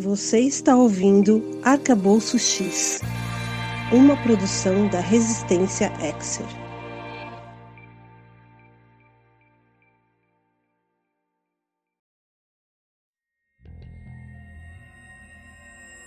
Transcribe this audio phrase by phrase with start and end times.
[0.00, 3.02] Você está ouvindo Arcabouço X,
[3.92, 6.46] uma produção da Resistência Exer.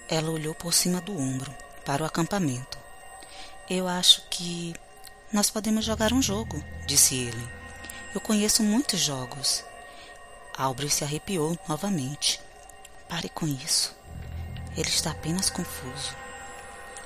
[0.09, 1.53] Ela olhou por cima do ombro
[1.85, 2.79] para o acampamento.
[3.69, 4.73] Eu acho que
[5.31, 7.47] nós podemos jogar um jogo, disse ele.
[8.15, 9.63] Eu conheço muitos jogos.
[10.57, 12.41] Aubrey se arrepiou novamente.
[13.13, 13.95] Pare com isso.
[14.75, 16.17] Ele está apenas confuso.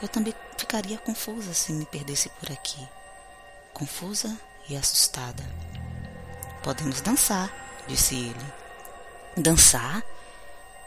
[0.01, 2.79] Eu também ficaria confusa se me perdesse por aqui.
[3.73, 4.39] Confusa
[4.69, 5.43] e assustada.
[6.63, 7.53] Podemos dançar,
[7.89, 8.53] disse ele.
[9.35, 10.01] Dançar?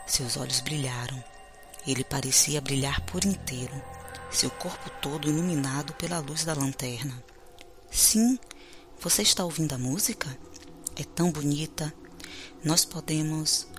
[0.06, 1.22] Seus olhos brilharam.
[1.86, 3.74] Ele parecia brilhar por inteiro,
[4.30, 7.22] seu corpo todo iluminado pela luz da lanterna.
[7.90, 8.38] Sim,
[8.98, 10.34] você está ouvindo a música?
[10.96, 11.92] É tão bonita.
[12.64, 13.69] Nós podemos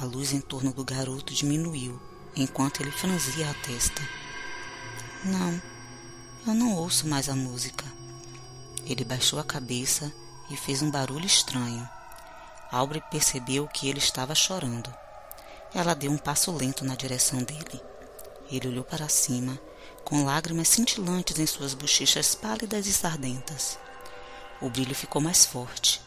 [0.00, 2.00] a luz em torno do garoto diminuiu
[2.36, 4.02] enquanto ele franzia a testa.
[5.24, 5.62] Não,
[6.46, 7.84] eu não ouço mais a música.
[8.84, 10.12] Ele baixou a cabeça
[10.50, 11.88] e fez um barulho estranho.
[12.72, 14.92] Aubrey percebeu que ele estava chorando.
[15.72, 17.80] Ela deu um passo lento na direção dele.
[18.50, 19.58] Ele olhou para cima,
[20.04, 23.78] com lágrimas cintilantes em suas bochechas pálidas e sardentas.
[24.60, 26.02] O brilho ficou mais forte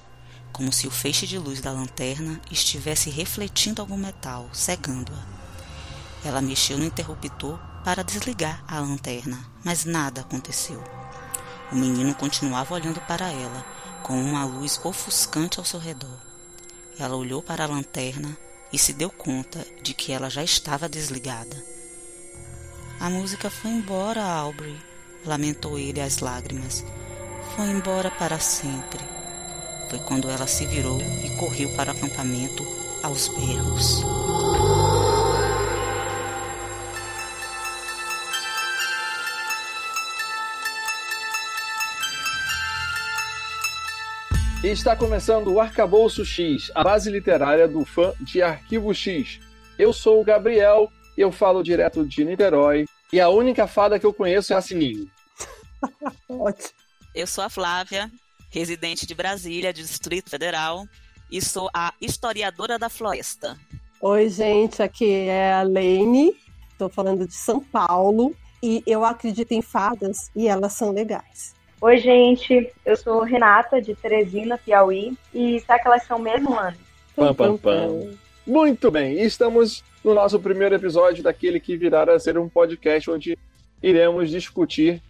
[0.52, 5.23] como se o feixe de luz da lanterna estivesse refletindo algum metal, cegando-a.
[6.28, 10.84] Ela mexeu no interruptor para desligar a lanterna, mas nada aconteceu.
[11.72, 13.66] O menino continuava olhando para ela,
[14.04, 16.20] com uma luz ofuscante ao seu redor.
[16.98, 18.38] Ela olhou para a lanterna
[18.72, 21.64] e se deu conta de que ela já estava desligada.
[23.00, 24.76] A música foi embora, Aubrey,
[25.26, 26.84] lamentou ele às lágrimas.
[27.56, 29.17] Foi embora para sempre.
[29.90, 32.66] Foi quando ela se virou e correu para o acampamento
[33.02, 34.04] aos berros.
[44.64, 49.40] E está começando o Arcabouço X, a base literária do fã de Arquivo X.
[49.80, 54.14] Eu sou o Gabriel, eu falo direto de Niterói, e a única fada que eu
[54.14, 55.10] conheço é a Sininho.
[56.28, 56.73] Ótimo.
[57.16, 58.11] Eu sou a Flávia,
[58.50, 60.86] residente de Brasília, Distrito Federal,
[61.32, 63.58] e sou a historiadora da floresta.
[64.02, 66.36] Oi, gente, aqui é a Lene,
[66.72, 71.56] estou falando de São Paulo, e eu acredito em fadas e elas são legais.
[71.80, 76.78] Oi, gente, eu sou Renata, de Teresina, Piauí, e será que elas são mesmo, Ana?
[77.16, 78.18] Pam, pam, pam.
[78.46, 83.38] Muito bem, estamos no nosso primeiro episódio daquele que virá a ser um podcast onde
[83.84, 85.04] iremos discutir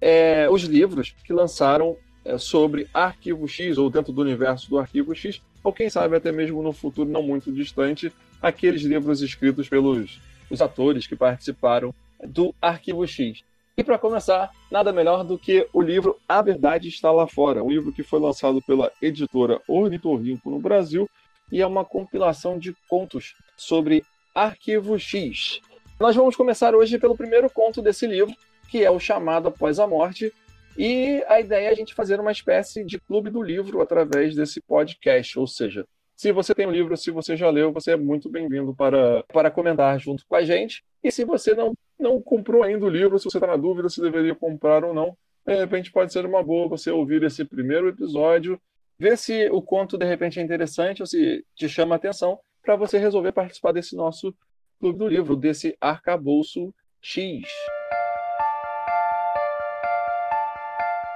[0.00, 1.96] é, os livros que lançaram
[2.38, 6.62] sobre Arquivo X, ou dentro do universo do Arquivo X, ou quem sabe até mesmo
[6.62, 10.20] no futuro não muito distante, aqueles livros escritos pelos
[10.50, 11.94] os atores que participaram
[12.24, 13.42] do Arquivo X.
[13.76, 17.70] E para começar, nada melhor do que o livro A Verdade Está Lá Fora, um
[17.70, 21.08] livro que foi lançado pela editora Ornitorrinco no Brasil
[21.52, 24.02] e é uma compilação de contos sobre
[24.34, 25.60] Arquivo X.
[26.00, 28.34] Nós vamos começar hoje pelo primeiro conto desse livro,
[28.68, 30.32] que é o chamado Após a Morte,
[30.78, 34.60] e a ideia é a gente fazer uma espécie de clube do livro através desse
[34.60, 35.38] podcast.
[35.38, 38.74] Ou seja, se você tem um livro, se você já leu, você é muito bem-vindo
[38.74, 40.84] para, para comentar junto com a gente.
[41.02, 44.00] E se você não, não comprou ainda o livro, se você está na dúvida se
[44.00, 45.16] deveria comprar ou não,
[45.46, 48.60] de repente pode ser uma boa você ouvir esse primeiro episódio,
[48.98, 52.76] ver se o conto de repente é interessante ou se te chama a atenção, para
[52.76, 54.34] você resolver participar desse nosso
[54.80, 57.42] clube do livro, desse arcabouço X.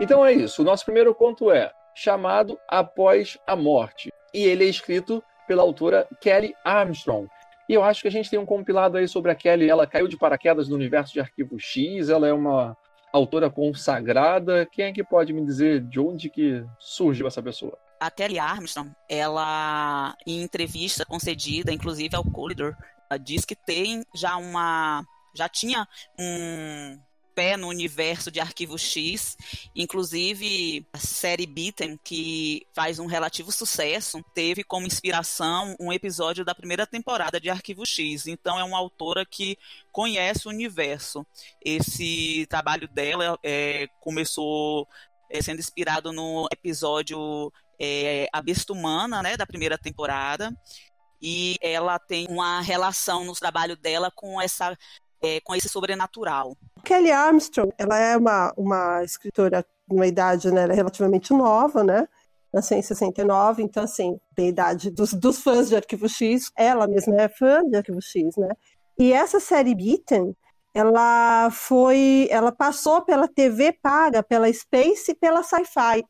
[0.00, 0.62] Então é isso.
[0.62, 4.10] O nosso primeiro conto é chamado Após a Morte.
[4.32, 7.28] E ele é escrito pela autora Kelly Armstrong.
[7.68, 9.68] E eu acho que a gente tem um compilado aí sobre a Kelly.
[9.68, 12.08] Ela caiu de paraquedas no universo de Arquivo X.
[12.08, 12.74] Ela é uma
[13.12, 14.66] autora consagrada.
[14.72, 17.76] Quem é que pode me dizer de onde que surgiu essa pessoa?
[18.00, 22.74] A Kelly Armstrong, ela, em entrevista concedida, inclusive ao Collider,
[23.20, 25.04] diz que tem já uma.
[25.36, 25.86] já tinha
[26.18, 26.98] um
[27.34, 29.36] pé no universo de Arquivo X.
[29.74, 36.54] Inclusive, a série Beaten, que faz um relativo sucesso, teve como inspiração um episódio da
[36.54, 38.26] primeira temporada de Arquivo X.
[38.26, 39.56] Então, é uma autora que
[39.92, 41.26] conhece o universo.
[41.64, 44.86] Esse trabalho dela é, começou
[45.30, 50.54] é, sendo inspirado no episódio é, A Besta Humana, né, da primeira temporada
[51.22, 54.76] e ela tem uma relação no trabalho dela com essa
[55.22, 56.56] é, com esse sobrenatural.
[56.84, 62.06] Kelly Armstrong, ela é uma, uma escritora numa idade né, é relativamente nova, né?
[62.52, 67.14] Nasceu em 69, então, assim, da idade dos, dos fãs de Arquivo X, ela mesma
[67.20, 68.48] é fã de Arquivo X, né?
[68.98, 70.34] E essa série Beaten,
[70.74, 76.04] ela foi, ela passou pela TV paga, pela Space e pela Sci-Fi,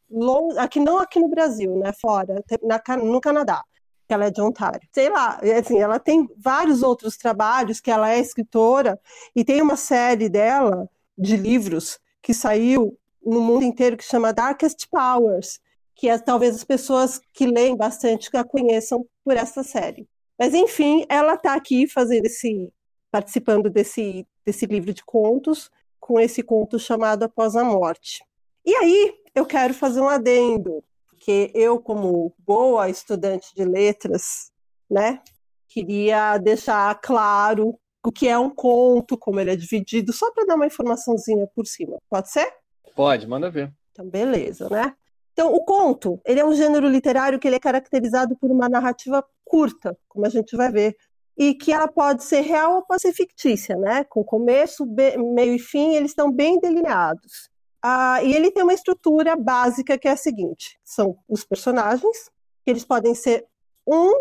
[0.59, 3.63] aqui não aqui no Brasil, né, fora, na, no Canadá,
[4.11, 4.89] que ela é de Ontário.
[4.91, 8.99] Sei lá, assim, ela tem vários outros trabalhos que ela é escritora
[9.37, 14.89] e tem uma série dela de livros que saiu no mundo inteiro que chama Darkest
[14.91, 15.61] Powers,
[15.95, 20.09] que é, talvez as pessoas que leem bastante a conheçam por essa série.
[20.37, 22.69] Mas enfim, ela está aqui fazendo esse,
[23.13, 25.71] participando desse, desse livro de contos,
[26.01, 28.25] com esse conto chamado Após a Morte.
[28.67, 30.83] E aí eu quero fazer um adendo,
[31.21, 34.51] porque eu, como boa estudante de letras,
[34.91, 35.21] né,
[35.69, 40.55] queria deixar claro o que é um conto, como ele é dividido, só para dar
[40.55, 41.99] uma informaçãozinha por cima.
[42.09, 42.51] Pode ser?
[42.97, 43.71] Pode, manda ver.
[43.93, 44.95] Então, beleza, né?
[45.35, 49.23] Então, o conto, ele é um gênero literário que ele é caracterizado por uma narrativa
[49.45, 50.97] curta, como a gente vai ver,
[51.37, 54.05] e que ela pode ser real ou pode ser fictícia, né?
[54.05, 57.50] Com começo, meio e fim, eles estão bem delineados.
[57.83, 62.31] Ah, e ele tem uma estrutura básica que é a seguinte: são os personagens,
[62.65, 63.47] que eles podem ser
[63.87, 64.13] um,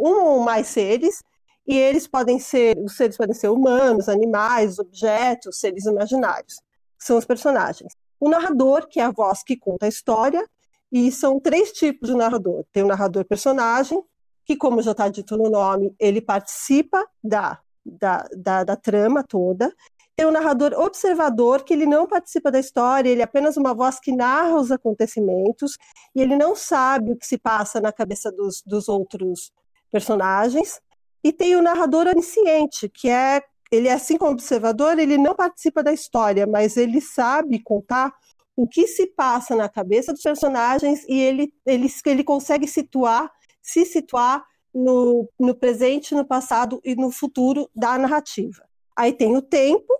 [0.00, 1.22] um ou mais seres,
[1.66, 6.56] e eles podem ser, os seres podem ser humanos, animais, objetos, seres imaginários
[6.98, 7.92] são os personagens.
[8.20, 10.44] O narrador, que é a voz que conta a história,
[10.90, 12.64] e são três tipos de narrador.
[12.72, 14.02] Tem o narrador personagem,
[14.44, 19.72] que, como já está dito no nome, ele participa da, da, da, da trama toda.
[20.18, 24.00] Tem o narrador observador, que ele não participa da história, ele é apenas uma voz
[24.00, 25.78] que narra os acontecimentos,
[26.12, 29.52] e ele não sabe o que se passa na cabeça dos, dos outros
[29.92, 30.80] personagens.
[31.22, 35.92] E tem o narrador onisciente, que é ele, assim como observador, ele não participa da
[35.92, 38.12] história, mas ele sabe contar
[38.56, 43.30] o que se passa na cabeça dos personagens e ele, ele, ele consegue situar,
[43.62, 44.44] se situar
[44.74, 48.66] no, no presente, no passado e no futuro da narrativa.
[48.96, 49.94] Aí tem o tempo,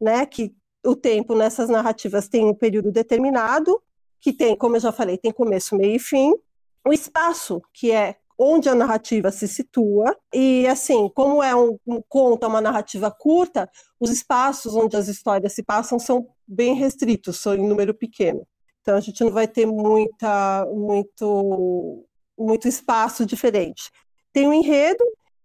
[0.00, 0.54] né, que
[0.84, 3.82] o tempo nessas narrativas tem um período determinado,
[4.20, 6.32] que tem, como eu já falei, tem começo, meio e fim.
[6.86, 10.16] O espaço, que é onde a narrativa se situa.
[10.32, 15.08] E, assim, como é um, um conto, é uma narrativa curta, os espaços onde as
[15.08, 18.46] histórias se passam são bem restritos, são em número pequeno.
[18.80, 22.04] Então, a gente não vai ter muita, muito,
[22.38, 23.90] muito espaço diferente.
[24.32, 25.02] Tem o um enredo,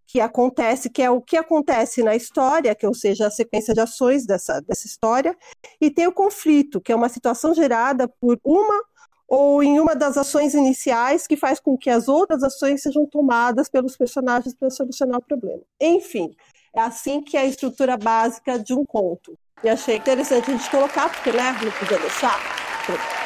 [0.10, 3.80] que acontece, que é o que acontece na história, que ou seja, a sequência de
[3.80, 5.38] ações dessa, dessa história,
[5.80, 8.84] e tem o conflito, que é uma situação gerada por uma
[9.28, 13.70] ou em uma das ações iniciais que faz com que as outras ações sejam tomadas
[13.70, 15.62] pelos personagens para solucionar o problema.
[15.80, 16.36] Enfim,
[16.76, 19.38] é assim que é a estrutura básica de um conto.
[19.64, 22.40] E achei interessante a gente colocar, porque né, não podia deixar.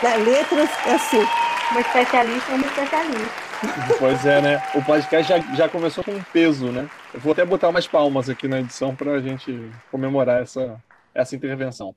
[0.03, 1.25] Né, letras é assim.
[1.71, 3.52] Uma especialista é uma especialista.
[3.97, 4.61] Pois é, né?
[4.75, 6.89] O podcast já, já começou com um peso, né?
[7.13, 10.81] Eu vou até botar umas palmas aqui na edição para a gente comemorar essa,
[11.13, 11.95] essa intervenção.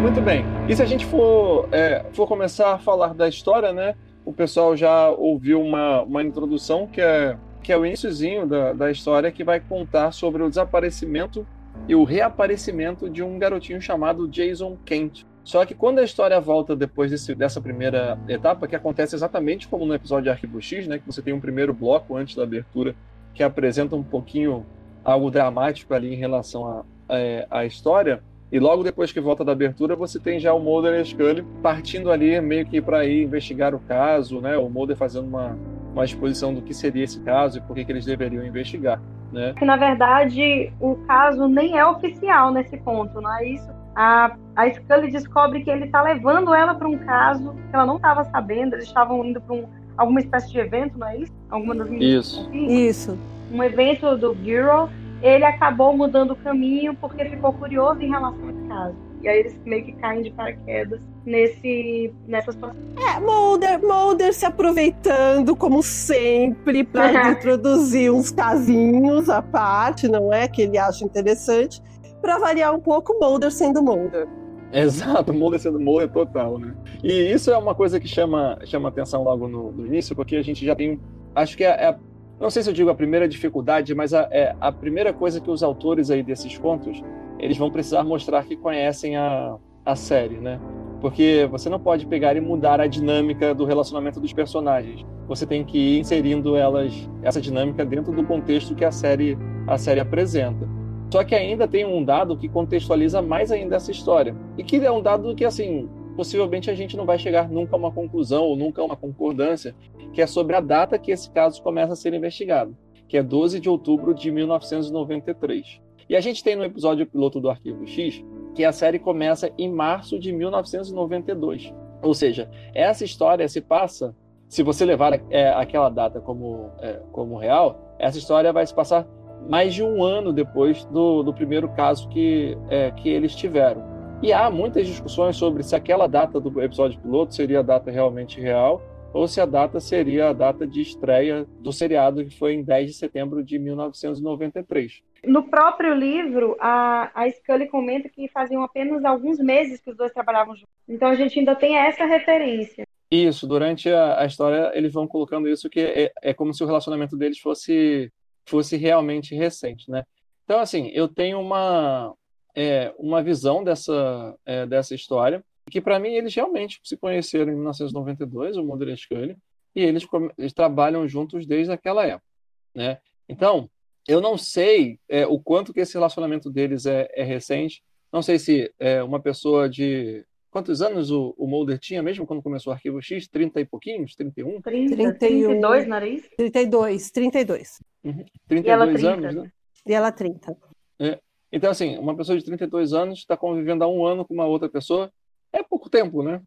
[0.00, 0.44] Muito bem.
[0.68, 3.94] E se a gente for, é, for começar a falar da história, né?
[4.24, 8.90] O pessoal já ouviu uma, uma introdução que é, que é o iníciozinho da, da
[8.90, 11.46] história que vai contar sobre o desaparecimento
[11.88, 15.24] e o reaparecimento de um garotinho chamado Jason Kent.
[15.42, 19.84] Só que quando a história volta depois desse, dessa primeira etapa, que acontece exatamente como
[19.84, 22.94] no episódio de Arquivo X, né, que você tem um primeiro bloco antes da abertura
[23.34, 24.64] que apresenta um pouquinho
[25.04, 28.22] algo dramático ali em relação à é, história,
[28.54, 31.44] e logo depois que volta da abertura, você tem já o Mulder e a Scully
[31.60, 34.56] partindo ali meio que para ir investigar o caso, né?
[34.56, 35.58] O Mulder fazendo uma,
[35.92, 39.02] uma exposição do que seria esse caso e por que, que eles deveriam investigar,
[39.34, 39.52] né?
[39.54, 43.68] Que na verdade o caso nem é oficial nesse ponto, não é isso?
[43.94, 47.96] A, a Scully descobre que ele está levando ela para um caso que ela não
[47.96, 51.32] estava sabendo, eles estavam indo para um, alguma espécie de evento, não é isso?
[51.50, 52.48] Alguma das Isso.
[52.52, 53.18] Isso.
[53.52, 54.88] Um evento do Bureau
[55.22, 58.96] ele acabou mudando o caminho porque ficou curioso em relação a esse caso.
[59.24, 62.76] E aí eles meio que caem de paraquedas nesse, nessa situação.
[62.94, 70.46] É, Mulder, Mulder se aproveitando, como sempre, para introduzir uns casinhos à parte, não é?
[70.46, 71.82] Que ele acha interessante,
[72.20, 74.28] para variar um pouco, Mulder sendo Mulder.
[74.70, 76.74] Exato, Mulder sendo Mulder total, né?
[77.02, 80.42] E isso é uma coisa que chama, chama atenção logo no, no início, porque a
[80.42, 81.00] gente já tem.
[81.34, 81.96] Acho que é, é
[82.38, 85.50] não sei se eu digo a primeira dificuldade, mas a, é, a primeira coisa que
[85.50, 87.02] os autores aí desses contos,
[87.44, 90.58] eles vão precisar mostrar que conhecem a, a série, né?
[90.98, 95.04] Porque você não pode pegar e mudar a dinâmica do relacionamento dos personagens.
[95.28, 99.36] Você tem que ir inserindo elas, essa dinâmica dentro do contexto que a série,
[99.66, 100.66] a série apresenta.
[101.12, 104.34] Só que ainda tem um dado que contextualiza mais ainda essa história.
[104.56, 105.86] E que é um dado que, assim,
[106.16, 109.76] possivelmente a gente não vai chegar nunca a uma conclusão ou nunca a uma concordância,
[110.14, 112.74] que é sobre a data que esse caso começa a ser investigado,
[113.06, 115.83] que é 12 de outubro de 1993.
[116.08, 119.70] E a gente tem no episódio piloto do Arquivo X que a série começa em
[119.70, 121.74] março de 1992.
[122.02, 124.14] Ou seja, essa história se passa,
[124.48, 129.06] se você levar é, aquela data como, é, como real, essa história vai se passar
[129.48, 133.82] mais de um ano depois do, do primeiro caso que, é, que eles tiveram.
[134.22, 138.40] E há muitas discussões sobre se aquela data do episódio piloto seria a data realmente
[138.40, 138.80] real
[139.14, 142.90] ou se a data seria a data de estreia do seriado, que foi em 10
[142.90, 145.02] de setembro de 1993.
[145.24, 150.12] No próprio livro, a, a Scully comenta que faziam apenas alguns meses que os dois
[150.12, 150.74] trabalhavam juntos.
[150.88, 152.84] Então a gente ainda tem essa referência.
[153.10, 156.66] Isso, durante a, a história eles vão colocando isso que é, é como se o
[156.66, 158.12] relacionamento deles fosse
[158.44, 160.04] fosse realmente recente, né?
[160.44, 162.14] Então, assim, eu tenho uma,
[162.54, 165.42] é, uma visão dessa, é, dessa história,
[165.74, 169.36] que para mim eles realmente se conheceram em 1992, o Mulder e a Scully,
[169.74, 170.06] e eles,
[170.38, 172.24] eles trabalham juntos desde aquela época,
[172.72, 172.98] né?
[173.28, 173.68] Então,
[174.06, 178.38] eu não sei é, o quanto que esse relacionamento deles é, é recente, não sei
[178.38, 182.74] se é uma pessoa de Quantos anos o, o Mulder tinha mesmo quando começou o
[182.76, 183.26] Arquivo X?
[183.26, 184.14] 30 e pouquinhos?
[184.14, 184.62] 31?
[184.62, 186.30] 30, 31, 32, nariz?
[186.36, 187.82] 32, 32.
[188.04, 188.24] Uhum.
[188.46, 189.52] 32 anos, né?
[189.84, 190.56] E ela 30.
[191.00, 191.18] É.
[191.50, 194.68] Então, assim, uma pessoa de 32 anos está convivendo há um ano com uma outra
[194.68, 195.12] pessoa,
[195.54, 196.42] é pouco tempo, né?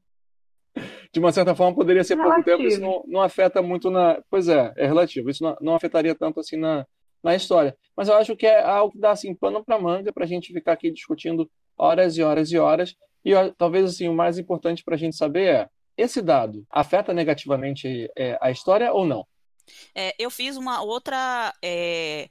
[1.12, 2.44] De uma certa forma, poderia ser relativo.
[2.44, 4.22] pouco tempo, isso não, não, afeta muito na.
[4.30, 6.86] Pois é, é relativo, isso não, não afetaria tanto assim na,
[7.24, 7.76] na história.
[7.96, 10.54] Mas eu acho que é algo que dá assim, pano para manga para a gente
[10.54, 12.96] ficar aqui discutindo horas e horas e horas
[13.28, 18.10] e talvez assim, o mais importante para a gente saber é: esse dado afeta negativamente
[18.18, 19.26] é, a história ou não?
[19.94, 21.54] É, eu fiz uma outra.
[21.62, 22.30] É,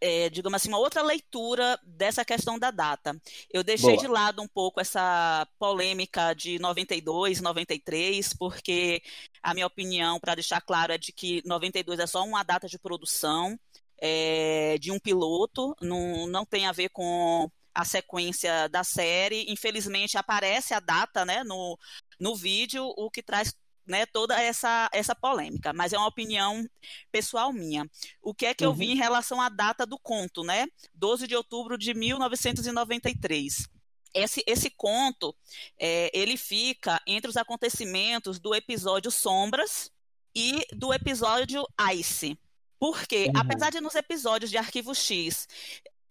[0.00, 3.20] é, digamos assim, uma outra leitura dessa questão da data.
[3.50, 4.00] Eu deixei Boa.
[4.00, 9.02] de lado um pouco essa polêmica de 92, 93, porque
[9.42, 12.78] a minha opinião, para deixar claro, é de que 92 é só uma data de
[12.78, 13.58] produção
[13.98, 19.44] é, de um piloto, não, não tem a ver com a sequência da série.
[19.48, 21.78] Infelizmente, aparece a data né, no,
[22.18, 23.54] no vídeo, o que traz
[23.86, 26.68] né, toda essa, essa polêmica, mas é uma opinião
[27.12, 27.88] pessoal minha.
[28.22, 28.72] O que é que uhum.
[28.72, 30.66] eu vi em relação à data do conto, né?
[30.94, 33.68] 12 de outubro de 1993.
[34.14, 35.34] Esse, esse conto,
[35.78, 39.90] é, ele fica entre os acontecimentos do episódio Sombras
[40.34, 42.38] e do episódio Ice.
[42.78, 43.32] Porque, uhum.
[43.36, 45.48] apesar de nos episódios de Arquivo X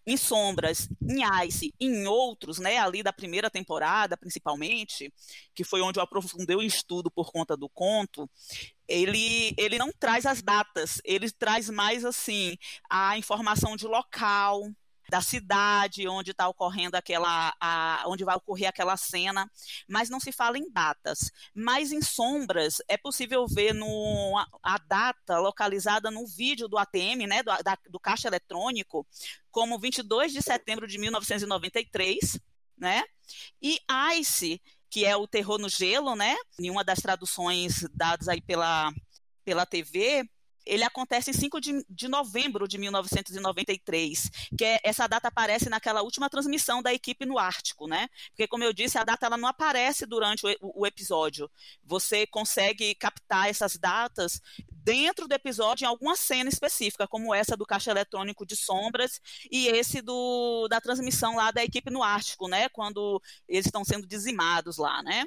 [0.06, 5.12] em Sombras, em Ice, em outros, né, ali da primeira temporada, principalmente,
[5.54, 8.30] que foi onde eu aprofundei o estudo por conta do conto,
[8.88, 12.56] ele, ele não traz as datas, ele traz mais assim
[12.90, 14.70] a informação de local,
[15.10, 19.50] da cidade onde está ocorrendo aquela, a, onde vai ocorrer aquela cena,
[19.88, 21.32] mas não se fala em datas.
[21.54, 27.28] Mas em sombras é possível ver no, a, a data localizada no vídeo do ATM,
[27.28, 29.06] né, do, da, do caixa eletrônico,
[29.52, 32.40] como 22 de setembro de 1993,
[32.78, 33.04] né?
[33.62, 33.80] E
[34.20, 36.36] Ice, que é o terror no gelo, né?
[36.60, 38.94] Em uma das traduções dadas aí pela
[39.46, 40.28] pela TV,
[40.66, 46.02] ele acontece em 5 de, de novembro de 1993, que é, essa data aparece naquela
[46.02, 48.10] última transmissão da equipe no Ártico, né?
[48.30, 51.50] Porque, como eu disse, a data ela não aparece durante o, o episódio.
[51.84, 54.42] Você consegue captar essas datas
[54.86, 59.20] dentro do episódio em alguma cena específica, como essa do caixa eletrônico de sombras
[59.52, 62.70] e esse do, da transmissão lá da equipe no Ártico, né?
[62.70, 65.26] Quando eles estão sendo dizimados lá, né?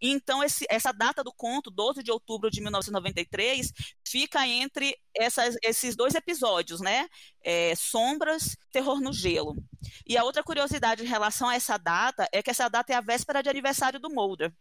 [0.00, 3.72] Então, esse, essa data do conto, 12 de outubro de 1993,
[4.06, 7.08] fica entre essas, esses dois episódios, né?
[7.42, 9.56] É, Sombras, Terror no Gelo.
[10.06, 13.00] E a outra curiosidade em relação a essa data é que essa data é a
[13.00, 14.52] véspera de aniversário do Mulder.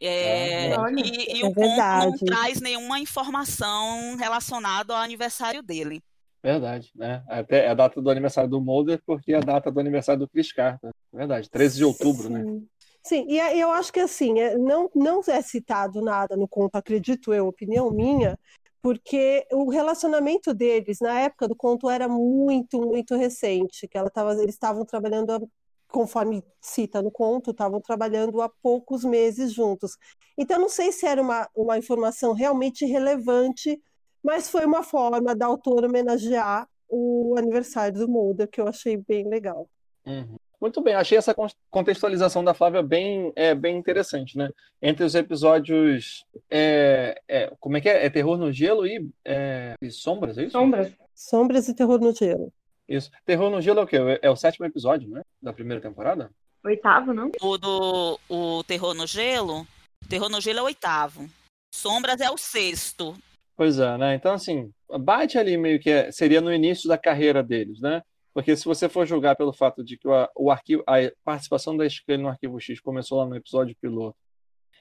[0.00, 6.02] É, e, e é o conto não traz nenhuma informação relacionada ao aniversário dele.
[6.42, 7.22] Verdade, né?
[7.28, 10.28] Até é a data do aniversário do Mulder, porque é a data do aniversário do
[10.28, 10.90] Chris Carter.
[11.12, 12.42] Verdade, 13 de outubro, né?
[12.42, 12.54] Sim.
[12.54, 12.62] né?
[13.02, 17.32] Sim, e eu acho que assim, é, não, não é citado nada no conto, acredito
[17.32, 18.38] eu, opinião minha,
[18.82, 24.34] porque o relacionamento deles na época do conto era muito, muito recente, que ela tava,
[24.34, 25.48] eles estavam trabalhando,
[25.88, 29.96] conforme cita no conto, estavam trabalhando há poucos meses juntos.
[30.36, 33.80] Então, não sei se era uma, uma informação realmente relevante,
[34.22, 39.28] mas foi uma forma da autora homenagear o aniversário do Mulder, que eu achei bem
[39.28, 39.68] legal.
[40.06, 40.36] Uhum.
[40.60, 41.34] Muito bem, achei essa
[41.70, 44.50] contextualização da Flávia bem, é, bem interessante, né?
[44.82, 46.26] Entre os episódios.
[46.50, 48.04] É, é, como é que é?
[48.04, 50.52] É Terror no Gelo e, é, e Sombras, é isso?
[50.52, 50.92] Sombras.
[51.14, 52.52] Sombras e Terror no Gelo.
[52.86, 53.10] Isso.
[53.24, 53.96] Terror no Gelo é o quê?
[54.20, 55.22] É o sétimo episódio, né?
[55.40, 56.30] Da primeira temporada?
[56.62, 57.30] Oitavo, não?
[57.40, 59.66] O do o Terror no Gelo.
[60.08, 61.26] Terror no Gelo é o oitavo.
[61.74, 63.16] Sombras é o sexto.
[63.56, 64.14] Pois é, né?
[64.14, 68.02] Então, assim, bate ali meio que é, seria no início da carreira deles, né?
[68.32, 70.94] Porque se você for julgar pelo fato de que o, o arquivo, a
[71.24, 74.16] participação da Scully no Arquivo X começou lá no episódio piloto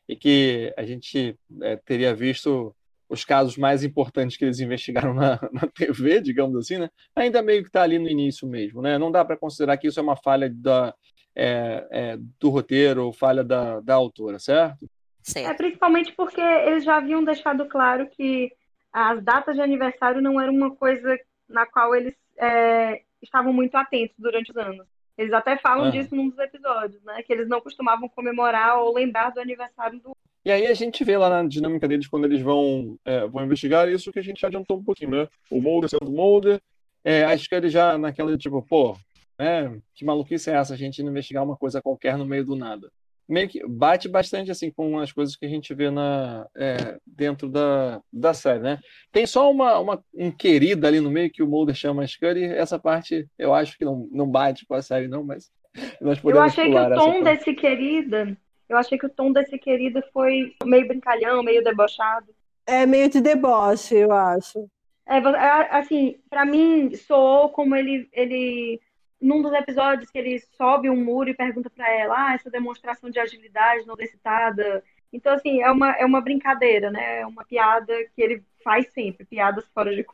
[0.08, 2.76] e que a gente é, teria visto
[3.10, 6.90] os casos mais importantes que eles investigaram na, na TV, digamos assim, né?
[7.16, 8.98] Ainda meio que está ali no início mesmo, né?
[8.98, 10.94] Não dá para considerar que isso é uma falha da,
[11.36, 14.88] é, é, do roteiro ou falha da, da autora, certo?
[15.36, 18.52] É principalmente porque eles já haviam deixado claro que
[18.92, 24.16] as datas de aniversário não eram uma coisa na qual eles é, estavam muito atentos
[24.18, 24.86] durante os anos.
[25.18, 25.90] Eles até falam ah.
[25.90, 27.22] disso num dos episódios, né?
[27.24, 30.16] Que eles não costumavam comemorar ou lembrar do aniversário do.
[30.46, 33.90] E aí a gente vê lá na dinâmica deles quando eles vão, é, vão investigar
[33.90, 35.28] isso que a gente já adiantou um pouquinho, né?
[35.52, 36.62] O Mulder sendo Mulder,
[37.04, 38.98] é, acho que ele já naquela tipo, pô,
[39.38, 39.78] né?
[39.94, 42.90] Que maluquice é essa a gente investigar uma coisa qualquer no meio do nada?
[43.30, 47.48] Meio que bate bastante assim com as coisas que a gente vê na, é, dentro
[47.48, 48.80] da, da série, né?
[49.12, 52.80] Tem só uma, uma um querido ali no meio que o Mulder chama Scully, essa
[52.80, 55.52] parte eu acho que não, não bate com a série não, mas
[56.02, 59.58] nós podemos Eu achei que o tom desse querida, eu achei que o tom desse
[59.60, 62.28] querido foi meio brincalhão, meio debochado.
[62.66, 64.68] É meio de deboche, eu acho.
[65.08, 68.80] É, é assim, para mim soou como ele ele
[69.22, 73.10] num dos episódios que ele sobe um muro e pergunta para ela, ah, essa demonstração
[73.10, 74.84] de agilidade não excitada.
[75.12, 77.22] Então, assim, é uma, é uma brincadeira, né?
[77.22, 80.06] É uma piada que ele faz sempre, piadas fora de.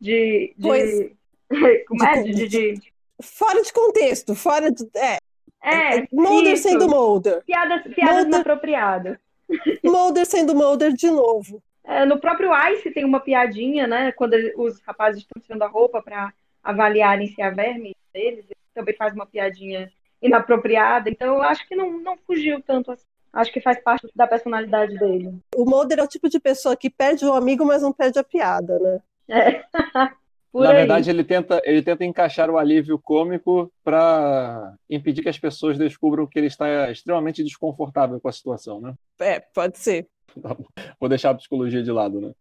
[0.00, 1.16] de, de
[1.86, 2.22] como é?
[2.22, 4.84] De, de, de, Fora de contexto, fora de.
[4.96, 5.18] É.
[5.62, 6.64] É, é Mulder isso.
[6.64, 7.42] sendo Mulder.
[7.44, 9.18] Piadas, piadas Mulder, inapropriadas.
[9.84, 11.62] Mulder sendo Mulder de novo.
[11.84, 14.12] É, no próprio Ice tem uma piadinha, né?
[14.12, 16.32] Quando os rapazes estão tirando a roupa para
[16.62, 19.90] avaliarem se há verme deles, ele também faz uma piadinha
[20.20, 23.06] inapropriada, então eu acho que não, não fugiu tanto assim.
[23.32, 25.38] Acho que faz parte da personalidade dele.
[25.56, 28.24] O Mulder é o tipo de pessoa que perde o amigo, mas não perde a
[28.24, 29.00] piada, né?
[29.28, 29.62] É.
[30.52, 30.76] Na aí.
[30.76, 36.26] verdade, ele tenta, ele tenta encaixar o alívio cômico para impedir que as pessoas descubram
[36.26, 38.92] que ele está extremamente desconfortável com a situação, né?
[39.18, 40.06] É, pode ser.
[41.00, 42.32] Vou deixar a psicologia de lado, né?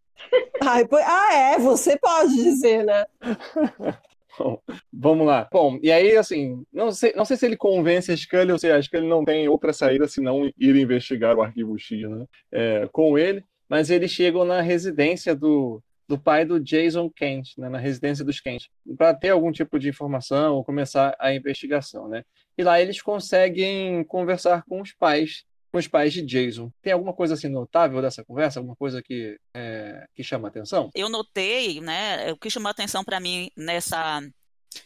[0.62, 3.06] Ai, ah, é, você pode dizer, né?
[4.38, 4.60] Bom,
[4.91, 5.48] vamos lá.
[5.52, 8.72] Bom, e aí, assim, não sei, não sei se ele convence a Scully ou se
[8.72, 12.26] a Scully não tem outra saída senão ir investigar o arquivo X, né?
[12.52, 17.70] É, com ele, mas eles chegam na residência do, do pai do Jason Kent, né,
[17.70, 22.24] na residência dos Kent, para ter algum tipo de informação ou começar a investigação, né?
[22.58, 26.71] E lá eles conseguem conversar com os pais com os pais de Jason.
[26.81, 28.60] Tem alguma coisa assim notável dessa conversa?
[28.60, 30.89] Alguma coisa que, é, que chama atenção?
[30.93, 32.31] Eu notei, né?
[32.31, 34.21] O que chamou atenção para mim nessa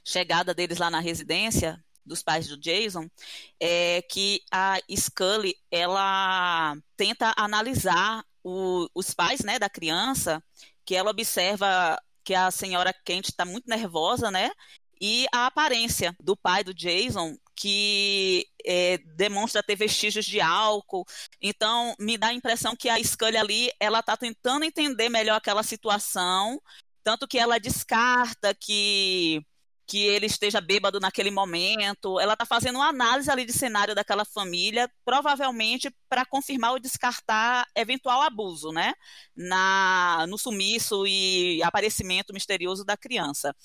[0.03, 3.09] chegada deles lá na residência dos pais do Jason
[3.59, 10.41] é que a Scully ela tenta analisar o, os pais né, da criança,
[10.85, 14.51] que ela observa que a senhora Kent está muito nervosa, né?
[15.01, 21.05] E a aparência do pai do Jason que é, demonstra ter vestígios de álcool.
[21.41, 25.63] Então, me dá a impressão que a Scully ali, ela está tentando entender melhor aquela
[25.63, 26.61] situação,
[27.03, 29.45] tanto que ela descarta que
[29.87, 32.19] que ele esteja bêbado naquele momento.
[32.19, 37.67] Ela está fazendo uma análise ali de cenário daquela família, provavelmente para confirmar ou descartar
[37.75, 38.93] eventual abuso, né?
[39.35, 43.55] Na, no sumiço e aparecimento misterioso da criança.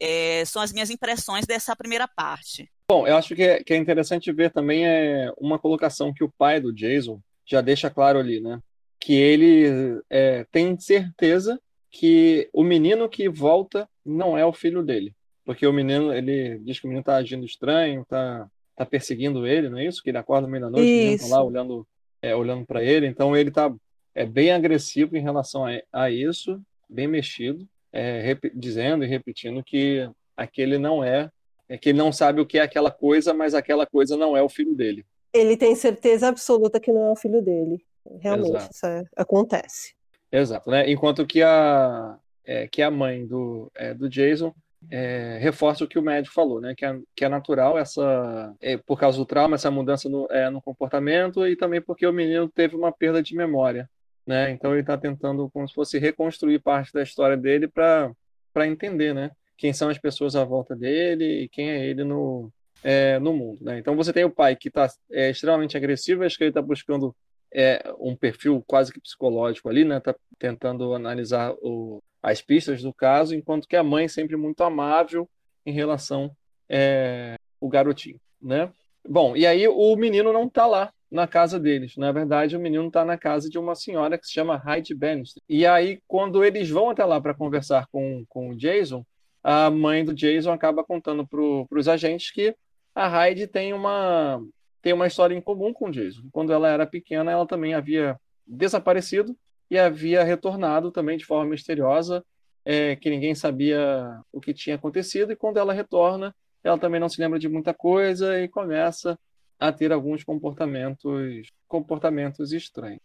[0.00, 2.70] É, são as minhas impressões dessa primeira parte.
[2.88, 6.30] Bom, eu acho que é, que é interessante ver também é uma colocação que o
[6.30, 8.60] pai do Jason já deixa claro ali, né?
[9.00, 11.58] Que ele é, tem certeza
[11.90, 15.14] que o menino que volta não é o filho dele.
[15.44, 19.68] Porque o menino, ele diz que o menino está agindo estranho, está tá perseguindo ele,
[19.68, 20.02] não é isso?
[20.02, 21.86] Que ele acorda no meio da noite, o menino tá lá olhando,
[22.20, 23.06] é, olhando para ele.
[23.06, 23.72] Então ele está
[24.14, 30.08] é, bem agressivo em relação a, a isso, bem mexido, é, dizendo e repetindo que
[30.36, 31.30] aquele não é
[31.68, 34.42] é que ele não sabe o que é aquela coisa, mas aquela coisa não é
[34.42, 35.04] o filho dele.
[35.32, 37.84] Ele tem certeza absoluta que não é o filho dele.
[38.20, 38.70] Realmente, Exato.
[38.72, 39.94] isso é, acontece.
[40.30, 40.90] Exato, né?
[40.90, 44.52] Enquanto que a, é, que a mãe do, é, do Jason
[44.90, 46.74] é, reforça o que o médico falou, né?
[46.76, 50.50] Que é, que é natural essa, é, por causa do trauma, essa mudança no, é,
[50.50, 53.88] no comportamento e também porque o menino teve uma perda de memória,
[54.26, 54.50] né?
[54.50, 58.12] Então ele está tentando como se fosse reconstruir parte da história dele para
[58.52, 59.32] para entender, né?
[59.56, 62.50] Quem são as pessoas à volta dele e quem é ele no,
[62.82, 63.58] é, no mundo.
[63.62, 63.78] Né?
[63.78, 67.14] Então você tem o pai que está é, extremamente agressivo, acho que ele está buscando
[67.52, 69.98] é, um perfil quase que psicológico ali, né?
[69.98, 75.28] Está tentando analisar o, as pistas do caso, enquanto que a mãe sempre muito amável
[75.64, 76.34] em relação
[76.68, 78.70] é, o garotinho, né?
[79.08, 81.96] Bom, e aí o menino não tá lá na casa deles.
[81.96, 85.42] Na verdade, o menino está na casa de uma senhora que se chama Hyde Bannister.
[85.48, 89.04] E aí, quando eles vão até lá para conversar com, com o Jason,
[89.44, 92.56] a mãe do Jason acaba contando para os agentes que
[92.94, 94.42] a Hyde tem uma,
[94.80, 96.22] tem uma história em comum com o Jason.
[96.32, 99.36] Quando ela era pequena, ela também havia desaparecido
[99.70, 102.24] e havia retornado também de forma misteriosa,
[102.64, 105.32] é, que ninguém sabia o que tinha acontecido.
[105.32, 109.18] E quando ela retorna, ela também não se lembra de muita coisa e começa
[109.60, 113.00] a ter alguns comportamentos, comportamentos estranhos.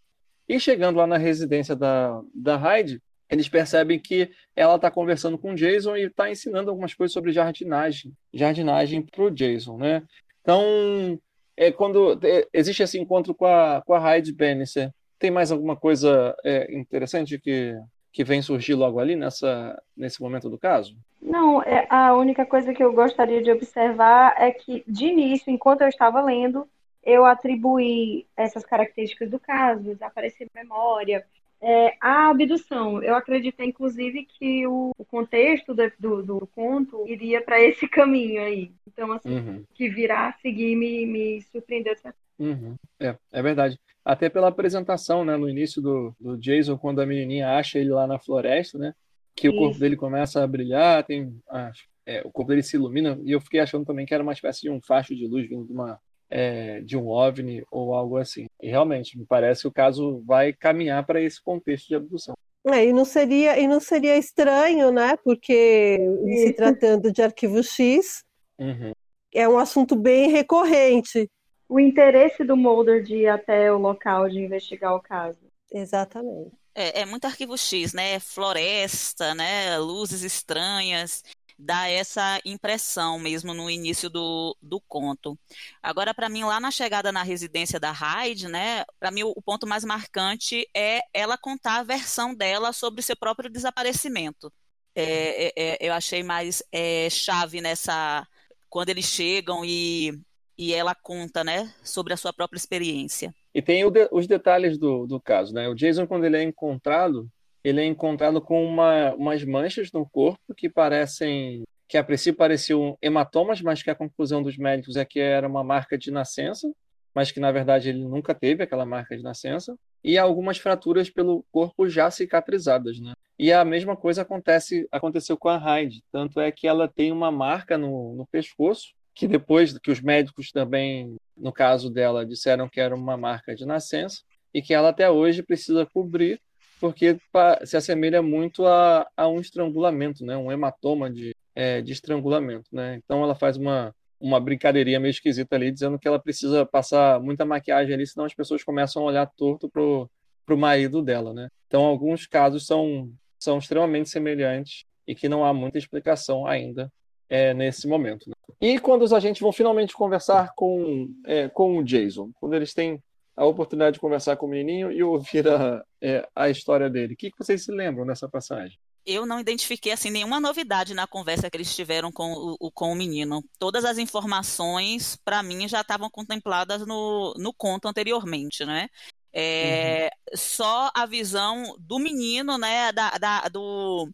[0.48, 5.52] E chegando lá na residência da, da Hyde, eles percebem que ela está conversando com
[5.52, 10.04] o Jason e está ensinando algumas coisas sobre jardinagem, jardinagem para o Jason, né?
[10.42, 11.20] Então,
[11.56, 15.76] é, quando é, existe esse encontro com a, com a Hyde Bennister, tem mais alguma
[15.76, 17.78] coisa é, interessante que,
[18.12, 20.96] que vem surgir logo ali nessa, nesse momento do caso?
[21.22, 25.82] Não, é, a única coisa que eu gostaria de observar é que, de início, enquanto
[25.82, 26.68] eu estava lendo,
[27.04, 31.26] eu atribuí essas características do caso, desaparecer memória,
[31.62, 33.04] é, a abdução.
[33.04, 38.42] Eu acredito, inclusive, que o, o contexto do, do, do, conto iria para esse caminho
[38.42, 38.72] aí.
[38.88, 39.64] Então, assim, uhum.
[39.74, 41.94] que virá a seguir me, me surpreendeu.
[42.38, 42.76] Uhum.
[43.00, 43.80] É, é verdade.
[44.04, 48.08] Até pela apresentação, né, no início do, do Jason, quando a menininha acha ele lá
[48.08, 48.94] na floresta, né?
[49.36, 49.56] Que Isso.
[49.56, 51.72] o corpo dele começa a brilhar, tem, ah,
[52.06, 54.62] é, o corpo dele se ilumina, e eu fiquei achando também que era uma espécie
[54.62, 58.48] de um facho de luz vindo de uma, é, de um OVNI ou algo assim.
[58.62, 62.36] E realmente, me parece que o caso vai caminhar para esse contexto de abdução.
[62.68, 65.16] É, e, não seria, e não seria estranho, né?
[65.24, 68.24] Porque se tratando de arquivo X,
[68.60, 68.92] uhum.
[69.34, 71.30] é um assunto bem recorrente.
[71.68, 75.40] O interesse do Mulder de ir até o local de investigar o caso.
[75.72, 76.52] Exatamente.
[76.76, 78.20] É, é muito arquivo X, né?
[78.20, 79.78] Floresta, né?
[79.78, 81.24] Luzes estranhas
[81.60, 85.38] dá essa impressão mesmo no início do, do conto.
[85.84, 89.42] Agora, para mim, lá na chegada na residência da Hyde, né, para mim o, o,
[89.42, 94.52] ponto mais marcante é ela contar a versão dela sobre seu próprio desaparecimento.
[94.96, 98.26] É, é, é eu achei mais é, chave nessa
[98.70, 100.18] quando eles chegam e,
[100.58, 103.34] e ela conta, né, sobre a sua própria experiência.
[103.54, 105.68] E tem os detalhes do, do caso, né?
[105.68, 107.30] O Jason, quando ele é encontrado,
[107.64, 112.96] ele é encontrado com uma, umas manchas no corpo que parecem que a princípio pareciam
[113.02, 116.72] hematomas, mas que a conclusão dos médicos é que era uma marca de nascença,
[117.16, 121.44] mas que na verdade ele nunca teve aquela marca de nascença, e algumas fraturas pelo
[121.52, 123.14] corpo já cicatrizadas, né?
[123.38, 127.32] E a mesma coisa acontece aconteceu com a Hyde, tanto é que ela tem uma
[127.32, 132.80] marca no, no pescoço, que depois que os médicos também, no caso dela, disseram que
[132.80, 134.22] era uma marca de nascença,
[134.54, 136.40] e que ela até hoje precisa cobrir
[136.80, 137.20] porque
[137.66, 140.38] se assemelha muito a, a um estrangulamento, né?
[140.38, 142.70] um hematoma de, é, de estrangulamento.
[142.72, 142.96] Né?
[143.04, 147.46] Então ela faz uma, uma brincadeirinha meio esquisita ali, dizendo que ela precisa passar muita
[147.46, 150.10] maquiagem ali, senão as pessoas começam a olhar torto pro,
[150.46, 151.34] pro marido dela.
[151.34, 151.50] Né?
[151.68, 156.92] Então alguns casos são, são extremamente semelhantes e que não há muita explicação ainda
[157.30, 158.30] é, nesse momento.
[158.30, 158.36] Né?
[158.62, 163.02] E quando os agentes vão finalmente conversar com, é, com o Jason, quando eles têm
[163.40, 167.14] a oportunidade de conversar com o menininho e ouvir a, é, a história dele.
[167.14, 168.78] O que, que vocês se lembram dessa passagem?
[169.06, 172.96] eu não identifiquei assim nenhuma novidade na conversa que eles tiveram com o, com o
[172.96, 173.44] menino.
[173.58, 178.88] Todas as informações, para mim, já estavam contempladas no, no conto anteriormente, né?
[179.34, 180.38] É, uhum.
[180.38, 182.92] Só a visão do menino, né?
[182.92, 184.10] Da, da, do,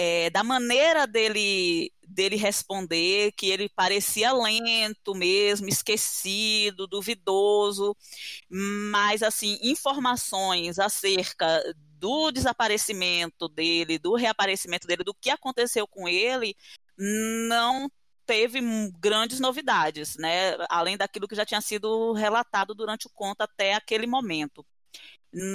[0.00, 7.96] é, da maneira dele dele responder, que ele parecia lento mesmo, esquecido, duvidoso,
[8.48, 11.60] mas assim, informações acerca
[11.98, 16.54] do desaparecimento dele, do reaparecimento dele, do que aconteceu com ele,
[16.96, 17.90] não
[18.24, 18.60] teve
[19.00, 20.56] grandes novidades, né?
[20.70, 24.64] Além daquilo que já tinha sido relatado durante o conto até aquele momento.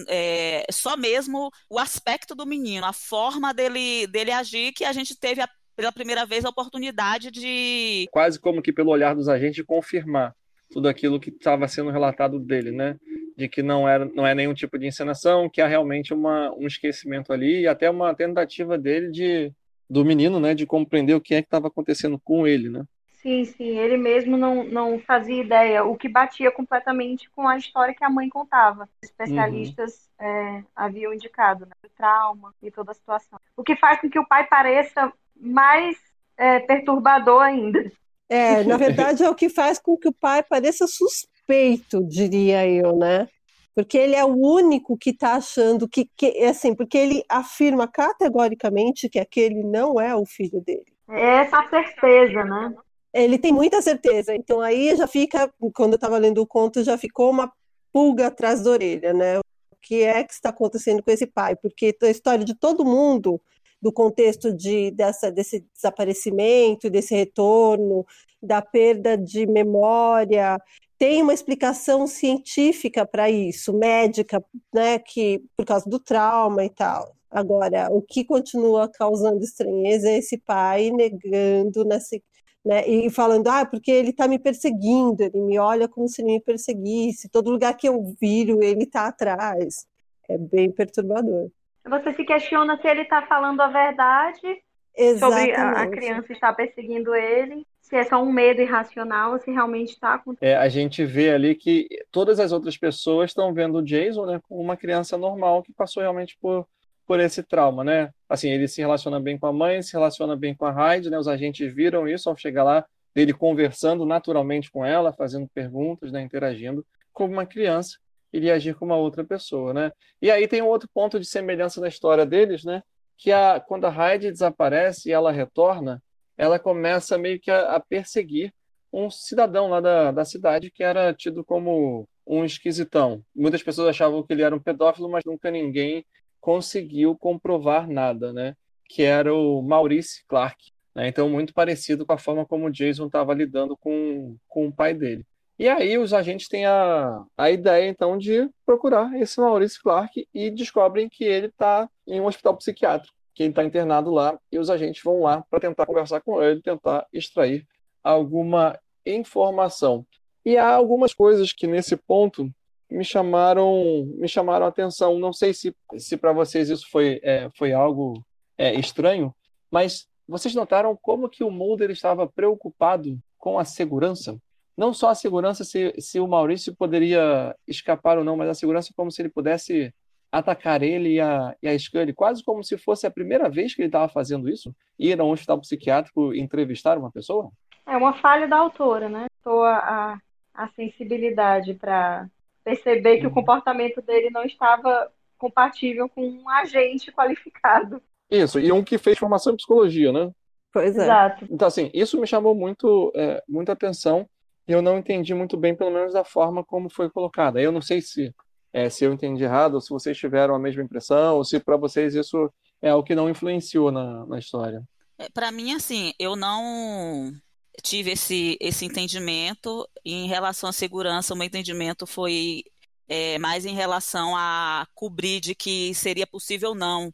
[0.07, 5.17] É, só mesmo o aspecto do menino, a forma dele, dele agir, que a gente
[5.17, 8.07] teve a pela primeira vez a oportunidade de.
[8.11, 10.35] Quase como que pelo olhar dos agentes confirmar
[10.71, 12.95] tudo aquilo que estava sendo relatado dele, né?
[13.37, 16.67] De que não, era, não é nenhum tipo de encenação, que há realmente uma, um
[16.67, 19.51] esquecimento ali e até uma tentativa dele de
[19.89, 22.83] do menino, né, de compreender o que é que estava acontecendo com ele, né?
[23.23, 27.95] Sim, sim, ele mesmo não, não fazia ideia, o que batia completamente com a história
[27.95, 28.89] que a mãe contava.
[29.01, 30.27] Especialistas uhum.
[30.27, 33.39] é, haviam indicado, né, o trauma e toda a situação.
[33.55, 35.97] O que faz com que o pai pareça mais
[36.35, 37.89] é, perturbador ainda.
[38.27, 42.93] É, na verdade é o que faz com que o pai pareça suspeito, diria eu,
[42.97, 43.29] né?
[43.73, 47.87] Porque ele é o único que está achando que, que, é assim, porque ele afirma
[47.87, 50.91] categoricamente que aquele não é o filho dele.
[51.09, 52.73] É essa certeza, né?
[53.13, 54.35] Ele tem muita certeza.
[54.35, 57.51] Então aí já fica, quando eu estava lendo o conto, já ficou uma
[57.91, 59.39] pulga atrás da orelha, né?
[59.39, 59.43] O
[59.81, 61.55] que é que está acontecendo com esse pai?
[61.55, 63.39] Porque a história de todo mundo,
[63.81, 68.05] do contexto de, dessa, desse desaparecimento, desse retorno,
[68.41, 70.57] da perda de memória,
[70.97, 77.13] tem uma explicação científica para isso, médica, né, que por causa do trauma e tal.
[77.29, 82.23] Agora, o que continua causando estranheza é esse pai negando nesse,
[82.63, 86.33] né, e falando, ah, porque ele está me perseguindo, ele me olha como se ele
[86.33, 89.85] me perseguisse, todo lugar que eu viro, ele está atrás.
[90.29, 91.49] É bem perturbador.
[91.85, 94.61] Você se questiona se ele está falando a verdade
[94.95, 95.55] Exatamente.
[95.55, 99.89] sobre a, a criança estar perseguindo ele, se é só um medo irracional, se realmente
[99.89, 100.49] está acontecendo.
[100.49, 104.39] É, a gente vê ali que todas as outras pessoas estão vendo o Jason né,
[104.47, 106.65] como uma criança normal que passou realmente por,
[107.05, 108.11] por esse trauma, né?
[108.29, 111.17] Assim, ele se relaciona bem com a mãe, se relaciona bem com a Hyde, né?
[111.17, 116.21] Os agentes viram isso ao chegar lá, dele conversando naturalmente com ela, fazendo perguntas, né,
[116.21, 117.97] interagindo, como uma criança
[118.33, 119.91] iria agir como uma outra pessoa, né?
[120.19, 122.81] E aí tem um outro ponto de semelhança na história deles, né?
[123.15, 126.01] Que a, quando a Hyde desaparece e ela retorna,
[126.35, 128.51] ela começa meio que a, a perseguir
[128.91, 133.23] um cidadão lá da, da cidade que era tido como um esquisitão.
[133.35, 136.03] Muitas pessoas achavam que ele era um pedófilo, mas nunca ninguém
[136.43, 138.53] conseguiu comprovar nada, né?
[138.89, 140.73] Que era o Maurice Clark.
[140.93, 141.07] Né?
[141.07, 144.93] Então, muito parecido com a forma como o Jason estava lidando com, com o pai
[144.93, 145.25] dele.
[145.57, 150.49] E aí os agentes têm a, a ideia, então, de procurar esse Maurice Clark e
[150.49, 154.69] descobrem que ele está em um hospital psiquiátrico que ele está internado lá e os
[154.69, 157.65] agentes vão lá para tentar conversar com ele, tentar extrair
[158.03, 160.05] alguma informação.
[160.45, 162.53] E há algumas coisas que nesse ponto
[162.89, 165.19] me chamaram me chamaram a atenção.
[165.19, 168.23] Não sei se, se para vocês isso foi, é, foi algo
[168.57, 169.33] é, estranho,
[169.71, 174.37] mas vocês notaram como que o Mulder estava preocupado com a segurança?
[174.75, 178.93] Não só a segurança se, se o Maurício poderia escapar ou não, mas a segurança
[178.95, 179.93] como se ele pudesse
[180.31, 183.81] atacar ele e a, e a Scully, quase como se fosse a primeira vez que
[183.81, 187.51] ele estava fazendo isso, ir a um hospital psiquiátrico entrevistar uma pessoa?
[187.85, 189.27] É uma falha da autora, né?
[189.45, 190.17] A, a,
[190.55, 192.27] a sensibilidade para
[192.63, 193.35] perceber que o uhum.
[193.35, 198.01] comportamento dele não estava compatível com um agente qualificado.
[198.31, 200.31] Isso, e um que fez formação em psicologia, né?
[200.71, 201.03] Pois é.
[201.03, 201.45] Exato.
[201.51, 204.27] Então, assim, isso me chamou muito, é, muita atenção
[204.67, 207.61] e eu não entendi muito bem, pelo menos da forma como foi colocada.
[207.61, 208.33] Eu não sei se
[208.73, 211.77] é, se eu entendi errado, ou se vocês tiveram a mesma impressão, ou se para
[211.77, 214.81] vocês isso é o que não influenciou na, na história.
[215.17, 217.31] É, para mim, assim, eu não
[217.81, 221.33] tive esse, esse entendimento em relação à segurança.
[221.33, 222.63] O meu entendimento foi
[223.07, 227.13] é, mais em relação a cobrir de que seria possível ou não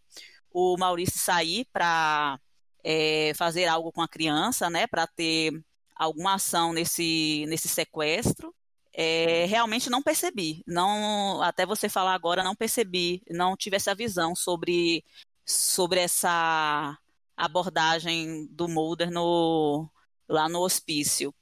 [0.51, 2.39] o Maurício sair para
[2.83, 5.53] é, fazer algo com a criança, né, para ter
[5.95, 8.53] alguma ação nesse, nesse sequestro
[8.93, 10.63] é, realmente não percebi.
[10.67, 15.03] Não, até você falar agora, não percebi, não tive essa visão sobre,
[15.45, 16.97] sobre essa
[17.37, 19.89] abordagem do Mulder no,
[20.29, 21.33] lá no hospício.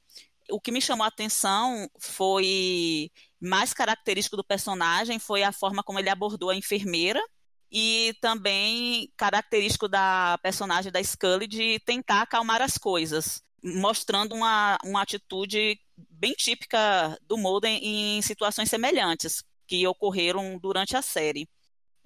[0.50, 5.98] O que me chamou a atenção foi mais característico do personagem foi a forma como
[5.98, 7.22] ele abordou a enfermeira
[7.70, 15.02] e também característico da personagem da Scully de tentar acalmar as coisas, mostrando uma, uma
[15.02, 15.78] atitude
[16.10, 21.48] bem típica do Mulder em situações semelhantes que ocorreram durante a série.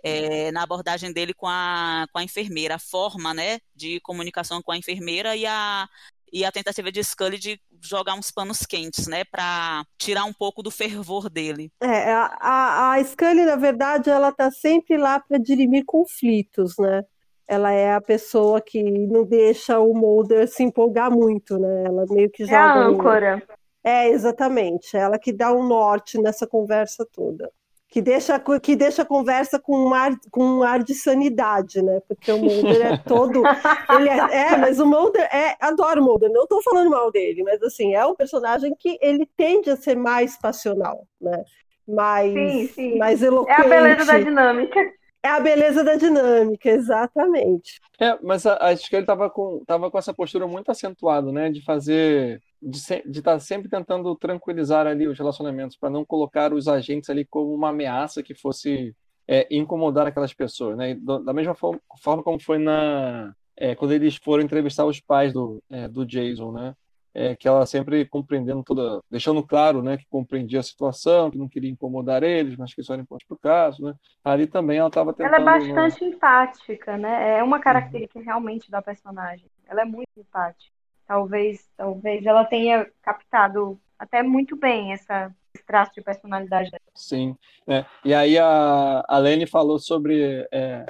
[0.04, 4.72] É, na abordagem dele com a, com a enfermeira, a forma né, de comunicação com
[4.72, 5.88] a enfermeira e a,
[6.32, 10.62] e a tentativa de Scully de jogar uns panos quentes, né, para tirar um pouco
[10.62, 11.70] do fervor dele.
[11.80, 17.02] É, a, a, Scully, na verdade, ela tá sempre lá para dirimir conflitos, né?
[17.46, 21.84] Ela é a pessoa que não deixa o Mulder se empolgar muito, né?
[21.84, 22.56] Ela meio que joga.
[22.56, 23.42] É a âncora.
[23.84, 24.96] É, exatamente.
[24.96, 27.50] Ela que dá um norte nessa conversa toda.
[27.92, 32.00] Que deixa, que deixa a conversa com um, ar, com um ar de sanidade, né?
[32.08, 33.42] Porque o Mulder é todo.
[33.94, 35.54] ele é, é, mas o Mulder é.
[35.60, 39.28] Adoro o Mulder, não estou falando mal dele, mas assim, é um personagem que ele
[39.36, 41.44] tende a ser mais passional, né?
[41.86, 42.98] Mais, sim, sim.
[42.98, 43.60] mais eloquente.
[43.60, 44.80] É a beleza da dinâmica.
[45.22, 47.80] É a beleza da dinâmica, exatamente.
[48.00, 51.48] É, mas acho que ele estava com, tava com essa postura muito acentuada, né?
[51.48, 56.68] De fazer de estar tá sempre tentando tranquilizar ali os relacionamentos, para não colocar os
[56.68, 58.94] agentes ali como uma ameaça que fosse
[59.26, 60.94] é, incomodar aquelas pessoas, né?
[60.94, 65.62] Da mesma forma, forma como foi na é, quando eles foram entrevistar os pais do,
[65.70, 66.74] é, do Jason, né?
[67.14, 71.46] É, que ela sempre compreendendo toda, deixando claro, né, que compreendia a situação, que não
[71.46, 73.94] queria incomodar eles, mas que isso era importante para o caso, né?
[74.24, 75.34] Ali também ela estava tentando.
[75.34, 76.10] Ela é bastante né...
[76.10, 77.38] empática, né?
[77.38, 79.44] É uma característica realmente da personagem.
[79.68, 80.72] Ela é muito empática.
[81.06, 86.82] Talvez, talvez ela tenha captado até muito bem essa esse traço de personalidade dela.
[86.94, 87.36] Sim.
[87.66, 87.84] É.
[88.04, 90.86] E aí a, a Lene falou sobre, é,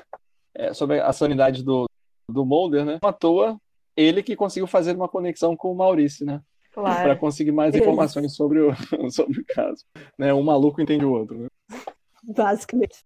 [0.55, 1.87] é, sobre a sanidade do,
[2.29, 2.99] do Mulder, né?
[3.03, 3.59] À toa,
[3.97, 6.41] ele que conseguiu fazer uma conexão com o Maurício, né?
[6.73, 7.03] Claro.
[7.03, 8.73] Para conseguir mais informações sobre o,
[9.13, 9.85] sobre o caso.
[10.19, 10.33] Né?
[10.33, 11.39] Um maluco entende o outro.
[11.39, 11.49] Né?
[12.23, 13.05] Basicamente.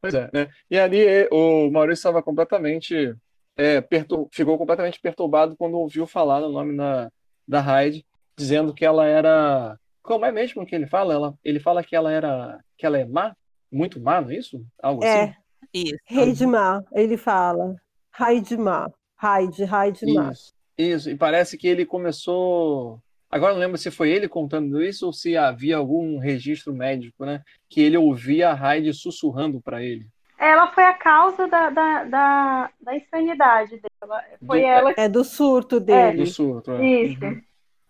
[0.00, 0.48] Pois é, né?
[0.70, 3.14] E ali o Maurício estava completamente.
[3.56, 4.28] É, pertur...
[4.32, 7.10] ficou completamente perturbado quando ouviu falar no nome da,
[7.46, 8.04] da Hyde,
[8.36, 9.78] dizendo que ela era.
[10.02, 11.12] Como é mesmo que ele fala?
[11.12, 12.58] Ela, ele fala que ela era.
[12.76, 13.34] que ela é má?
[13.70, 14.64] Muito má, não é isso?
[14.82, 15.34] Algo É, assim?
[15.72, 15.96] Isso.
[16.06, 17.76] rei de má, ele fala.
[18.12, 18.90] Raid de má.
[19.20, 20.32] Raid, raid de má.
[20.78, 21.10] Isso.
[21.10, 22.98] E parece que ele começou.
[23.30, 27.42] Agora não lembro se foi ele contando isso ou se havia algum registro médico, né?
[27.68, 30.06] Que ele ouvia a Hyde sussurrando para ele.
[30.38, 34.24] Ela foi a causa da, da, da, da insanidade dela.
[34.46, 35.00] Foi Do- ela que.
[35.02, 36.16] É do surto dele.
[36.16, 36.72] Do surto.
[36.72, 36.84] é.
[37.04, 37.24] Isso.
[37.24, 37.42] Uhum.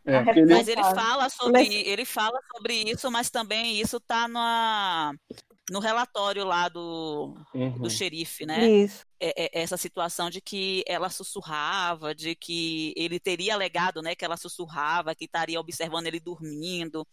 [0.05, 4.27] É, ele- Mas ele fala sobre, Mas- ele fala sobre isso, mas também isso tá
[4.27, 5.13] na,
[5.71, 7.79] no relatório lá do, Uhum.
[7.79, 8.69] do xerife, né?
[8.69, 9.05] Isso.
[9.23, 14.25] É- é- essa situação de que ela sussurrava, de que ele teria alegado, né, que
[14.25, 17.07] ela sussurrava, que estaria observando ele dormindo,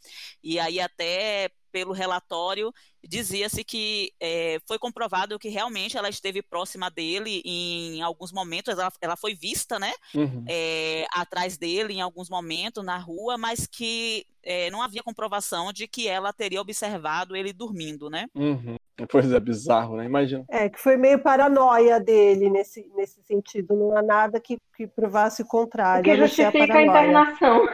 [0.43, 2.73] e aí até pelo relatório
[3.05, 8.91] dizia-se que é, foi comprovado que realmente ela esteve próxima dele em alguns momentos, ela,
[9.01, 10.45] ela foi vista, né, Uhum.
[10.47, 15.87] é, atrás dele em alguns momentos na rua, mas que é, não havia comprovação de
[15.87, 18.25] que ela teria observado ele dormindo, né?
[18.33, 18.75] Uhum.
[19.09, 20.05] Pois é, bizarro, né?
[20.05, 20.45] Imagina.
[20.49, 23.75] É, que foi meio paranoia dele nesse, nesse sentido.
[23.75, 25.99] Não há nada que, que provasse o contrário.
[26.01, 26.87] O que a a justifica a paranoia.
[26.87, 27.67] internação.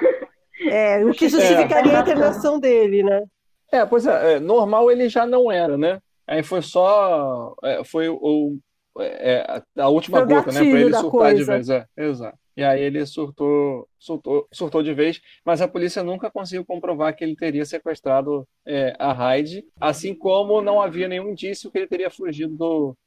[0.69, 1.29] É, o que É.
[1.29, 3.23] justificaria a internação dele, né?
[3.71, 5.99] É, pois é, é, normal ele já não era, né?
[6.27, 7.53] Aí foi só.
[7.63, 8.57] é, foi o,
[8.99, 9.45] é,
[9.77, 10.59] a- a última Foi gota, né?
[10.59, 11.53] Pra ele da surtar de coisa.
[11.53, 11.69] vez.
[11.69, 12.37] É, exato.
[12.55, 17.23] E aí ele surtou, surtou, surtou de vez, mas a polícia nunca conseguiu comprovar que
[17.23, 22.11] ele teria sequestrado é, a Hyde, assim como não havia nenhum indício que ele teria
[22.11, 22.97] fugido do,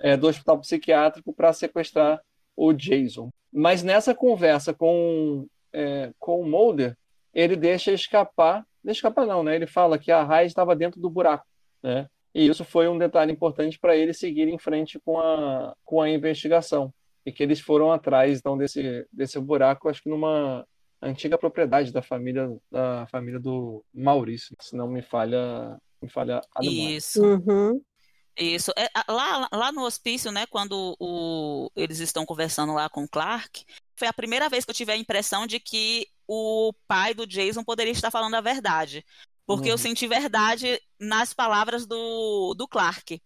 [0.00, 2.20] é, do hospital psiquiátrico para sequestrar
[2.56, 3.30] o Jason.
[3.52, 6.96] Mas nessa conversa com, é, com o Mulder,
[7.32, 9.54] ele deixa escapar, deixa escapar não, né?
[9.54, 11.46] Ele fala que a Hyde estava dentro do buraco,
[11.82, 12.08] né?
[12.34, 16.10] E isso foi um detalhe importante para ele seguir em frente com a, com a
[16.10, 16.92] investigação.
[17.26, 20.64] E que eles foram atrás então desse, desse buraco, acho que numa
[21.02, 26.62] antiga propriedade da família da família do Maurício, se não me falha, me falha a
[26.62, 26.96] memória.
[26.96, 27.22] Isso.
[27.22, 27.82] Uhum.
[28.38, 28.70] Isso.
[28.76, 33.64] É, lá, lá no hospício, né, quando o, eles estão conversando lá com o Clark,
[33.96, 37.64] foi a primeira vez que eu tive a impressão de que o pai do Jason
[37.64, 39.04] poderia estar falando a verdade.
[39.46, 39.78] Porque eu Uhum.
[39.78, 43.20] senti verdade nas palavras do, do Clark.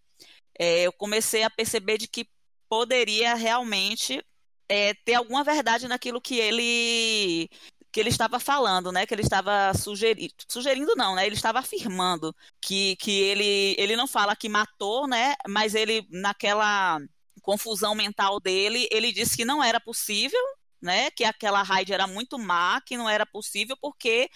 [0.58, 2.26] É, eu comecei a perceber de que
[2.70, 4.24] poderia realmente
[4.68, 7.50] é, ter alguma verdade naquilo que ele
[7.92, 9.04] que ele estava falando, né?
[9.04, 11.26] Que ele estava sugerindo, sugerindo não, né?
[11.26, 15.35] Ele estava afirmando que, que ele, ele não fala que matou, né?
[15.48, 17.00] Mas ele, naquela
[17.42, 20.40] confusão mental dele, ele disse que não era possível,
[20.80, 21.11] né?
[21.11, 24.30] Que aquela raid era muito má, que não era possível porque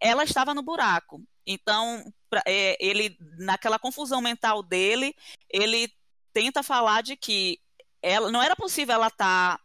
[0.00, 1.22] ela estava no buraco.
[1.46, 5.14] Então, pra- é, ele, naquela confusão mental dele,
[5.50, 5.92] ele
[6.32, 7.58] tenta falar de que
[8.06, 9.58] ela, não era possível ela estar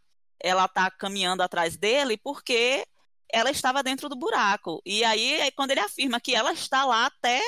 [0.43, 2.83] ela tá caminhando atrás dele porque
[3.31, 4.81] ela estava dentro do buraco.
[4.85, 7.39] E aí, é quando ele afirma que ela está lá até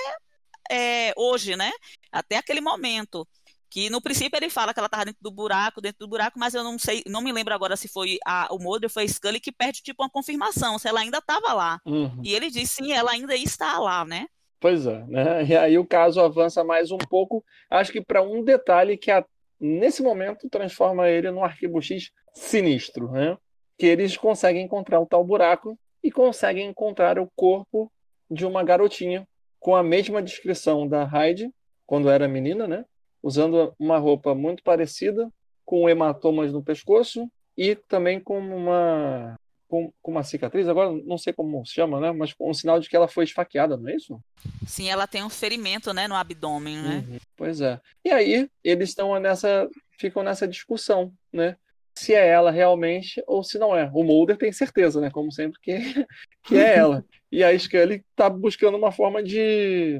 [0.71, 1.71] é, hoje, né?
[2.11, 3.27] Até aquele momento.
[3.69, 6.53] Que no princípio ele fala que ela estava dentro do buraco, dentro do buraco, mas
[6.53, 9.39] eu não sei, não me lembro agora se foi a, o Mulder foi a Scully
[9.39, 11.81] que pede tipo uma confirmação, se ela ainda estava lá.
[11.83, 12.21] Uhum.
[12.23, 14.27] E ele diz sim, ela ainda está lá, né?
[14.59, 15.43] Pois é, né?
[15.43, 19.25] E aí o caso avança mais um pouco, acho que para um detalhe que a-
[19.63, 23.37] nesse momento transforma ele num arquivo X sinistro, né?
[23.77, 27.91] Que eles conseguem encontrar o tal buraco e conseguem encontrar o corpo
[28.29, 29.25] de uma garotinha
[29.59, 31.49] com a mesma descrição da Hyde
[31.85, 32.85] quando era menina, né?
[33.21, 35.31] Usando uma roupa muito parecida,
[35.65, 37.25] com hematomas no pescoço
[37.57, 39.39] e também com uma
[39.73, 42.11] com, com uma cicatriz, agora não sei como se chama, né?
[42.11, 44.21] Mas com um sinal de que ela foi esfaqueada, não é isso?
[44.67, 47.03] Sim, ela tem um ferimento, né, no abdômen, né?
[47.09, 47.81] Uhum, Pois é.
[48.05, 49.67] E aí eles estão nessa,
[49.99, 51.55] ficam nessa discussão, né?
[51.97, 53.89] Se é ela realmente ou se não é.
[53.95, 55.09] O Mulder tem certeza, né?
[55.09, 55.75] Como sempre que,
[56.45, 57.03] que é ela.
[57.31, 59.99] E a Scully tá buscando uma forma de,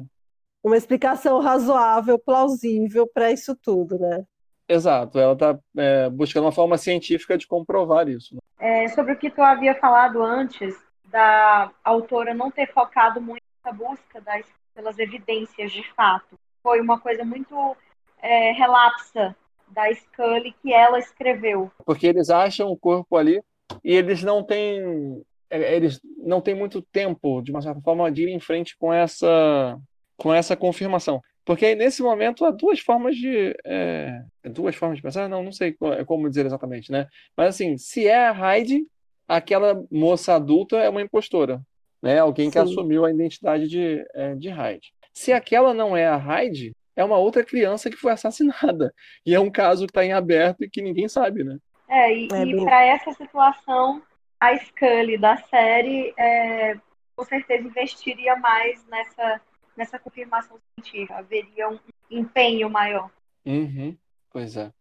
[0.62, 4.24] Uma explicação razoável, plausível para isso tudo, né?
[4.68, 8.34] exato, ela tá é, buscando uma forma científica de comprovar isso.
[8.36, 8.40] né?
[8.64, 10.74] É, sobre o que tu havia falado antes,
[11.10, 16.38] da autora não ter focado muito nessa busca das, pelas evidências de fato.
[16.62, 17.76] Foi uma coisa muito
[18.22, 19.36] é, relapsa
[19.68, 21.70] da Scully que ela escreveu.
[21.84, 23.42] Porque eles acham o corpo ali
[23.84, 28.22] e eles não têm é, eles não têm muito tempo, de uma certa forma, de
[28.22, 29.78] ir em frente com essa
[30.16, 31.20] com essa confirmação.
[31.44, 33.54] Porque aí, nesse momento, há duas formas de.
[33.64, 35.28] É, duas formas de pensar?
[35.28, 35.76] Não, não sei
[36.06, 37.06] como dizer exatamente, né?
[37.36, 38.86] Mas assim, se é a Hyde,
[39.28, 41.60] aquela moça adulta é uma impostora.
[42.02, 42.18] Né?
[42.18, 42.64] Alguém que Sim.
[42.64, 44.92] assumiu a identidade de, é, de Hyde.
[45.12, 48.92] Se aquela não é a Hyde, é uma outra criança que foi assassinada.
[49.24, 51.58] E é um caso que está em aberto e que ninguém sabe, né?
[51.88, 54.02] É, e, é e para essa situação,
[54.40, 56.76] a Scully da série é,
[57.16, 59.40] com certeza investiria mais nessa
[59.76, 61.18] nessa confirmação científica.
[61.18, 61.78] Haveria um
[62.10, 63.10] empenho maior.
[63.44, 63.96] Uhum.
[64.30, 64.72] Pois é.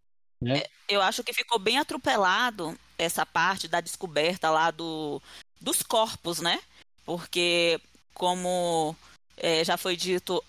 [0.42, 0.60] Né?
[0.60, 0.70] é.
[0.90, 5.22] Eu acho que ficou bem atropelado essa parte da descoberta lá do,
[5.60, 6.60] dos corpos, né?
[7.06, 7.80] Porque,
[8.14, 8.96] como
[9.38, 10.44] é, já foi dito,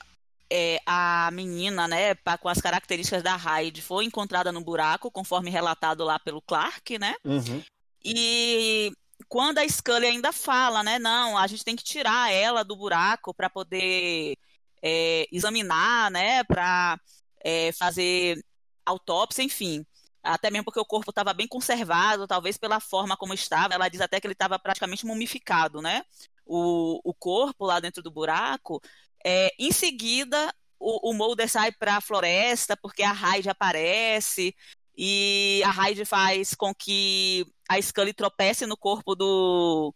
[0.51, 6.05] é, a menina, né, com as características da Hyde, foi encontrada no buraco, conforme relatado
[6.05, 7.15] lá pelo Clark, né?
[7.25, 7.63] Uhum.
[8.05, 8.93] E
[9.35, 10.97] quando a Scully ainda fala, né?
[10.97, 14.39] Não, a gente tem que tirar ela do buraco para poder
[14.81, 16.45] é, examinar, né?
[16.45, 17.01] Para
[17.45, 18.41] é, fazer
[18.87, 19.85] autópsia, enfim.
[20.23, 23.75] Até mesmo porque o corpo estava bem conservado, talvez pela forma como estava.
[23.75, 26.05] Ela diz até que ele estava praticamente mumificado, né?
[26.47, 28.81] O, o corpo lá dentro do buraco.
[29.27, 34.55] É, em seguida, o, o Mulder sai para a floresta porque a Hyde aparece
[34.97, 39.95] e a Hyde faz com que a Scully tropece no corpo do,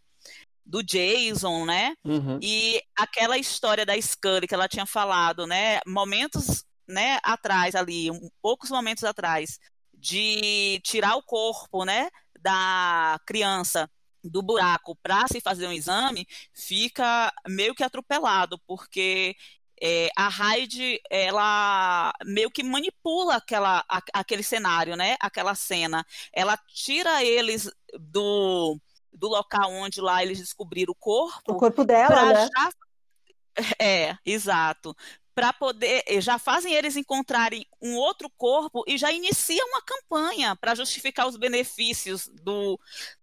[0.65, 1.95] do Jason, né?
[2.05, 2.39] Uhum.
[2.43, 5.81] E aquela história da Scully que ela tinha falado, né?
[5.87, 9.59] Momentos né, atrás ali, um, poucos momentos atrás,
[9.93, 12.09] de tirar o corpo, né,
[12.41, 13.91] da criança
[14.25, 19.37] do buraco para se fazer um exame, fica meio que atropelado, porque
[19.83, 25.17] é, a Hyde, ela meio que manipula aquela, a, aquele cenário, né?
[25.21, 26.05] Aquela cena.
[26.33, 28.79] Ela tira eles do,
[29.13, 31.53] do local onde lá eles descobriram o corpo.
[31.53, 32.49] O corpo dela, né?
[32.57, 32.71] Já...
[33.81, 34.95] É, exato.
[35.35, 40.75] Para poder, já fazem eles encontrarem um outro corpo e já iniciam uma campanha para
[40.75, 42.79] justificar os benefícios do,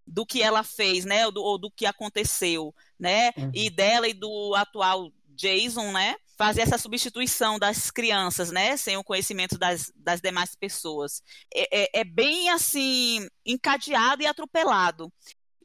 [0.07, 1.25] do que ela fez, né?
[1.25, 3.31] Ou do, ou do que aconteceu, né?
[3.37, 3.51] Uhum.
[3.53, 6.15] E dela e do atual Jason, né?
[6.37, 11.21] Fazer essa substituição das crianças, né, sem o conhecimento das, das demais pessoas.
[11.53, 15.11] É, é, é bem assim encadeado e atropelado.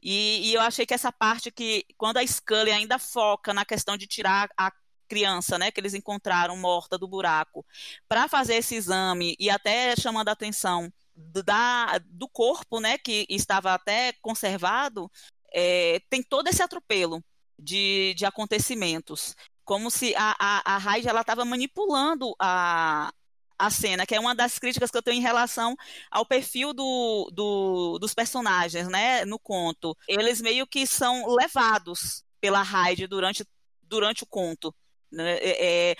[0.01, 3.95] E, e, eu achei que essa parte que quando a Scully ainda foca na questão
[3.95, 4.71] de tirar a
[5.07, 7.65] criança, né, que eles encontraram morta do buraco,
[8.07, 13.73] para fazer esse exame e até chamando a atenção da, do corpo, né, que estava
[13.73, 15.11] até conservado,
[15.53, 17.21] é, tem todo esse atropelo
[17.59, 23.11] de, de acontecimentos como se a, a, a Raid ela estava manipulando a,
[23.61, 25.75] a cena, que é uma das críticas que eu tenho em relação
[26.09, 29.95] ao perfil do, do, dos personagens, né, no conto.
[30.07, 33.45] Eles meio que são levados pela Raid durante,
[33.83, 34.73] durante o conto.
[35.11, 35.37] Né?
[35.37, 35.95] É, é,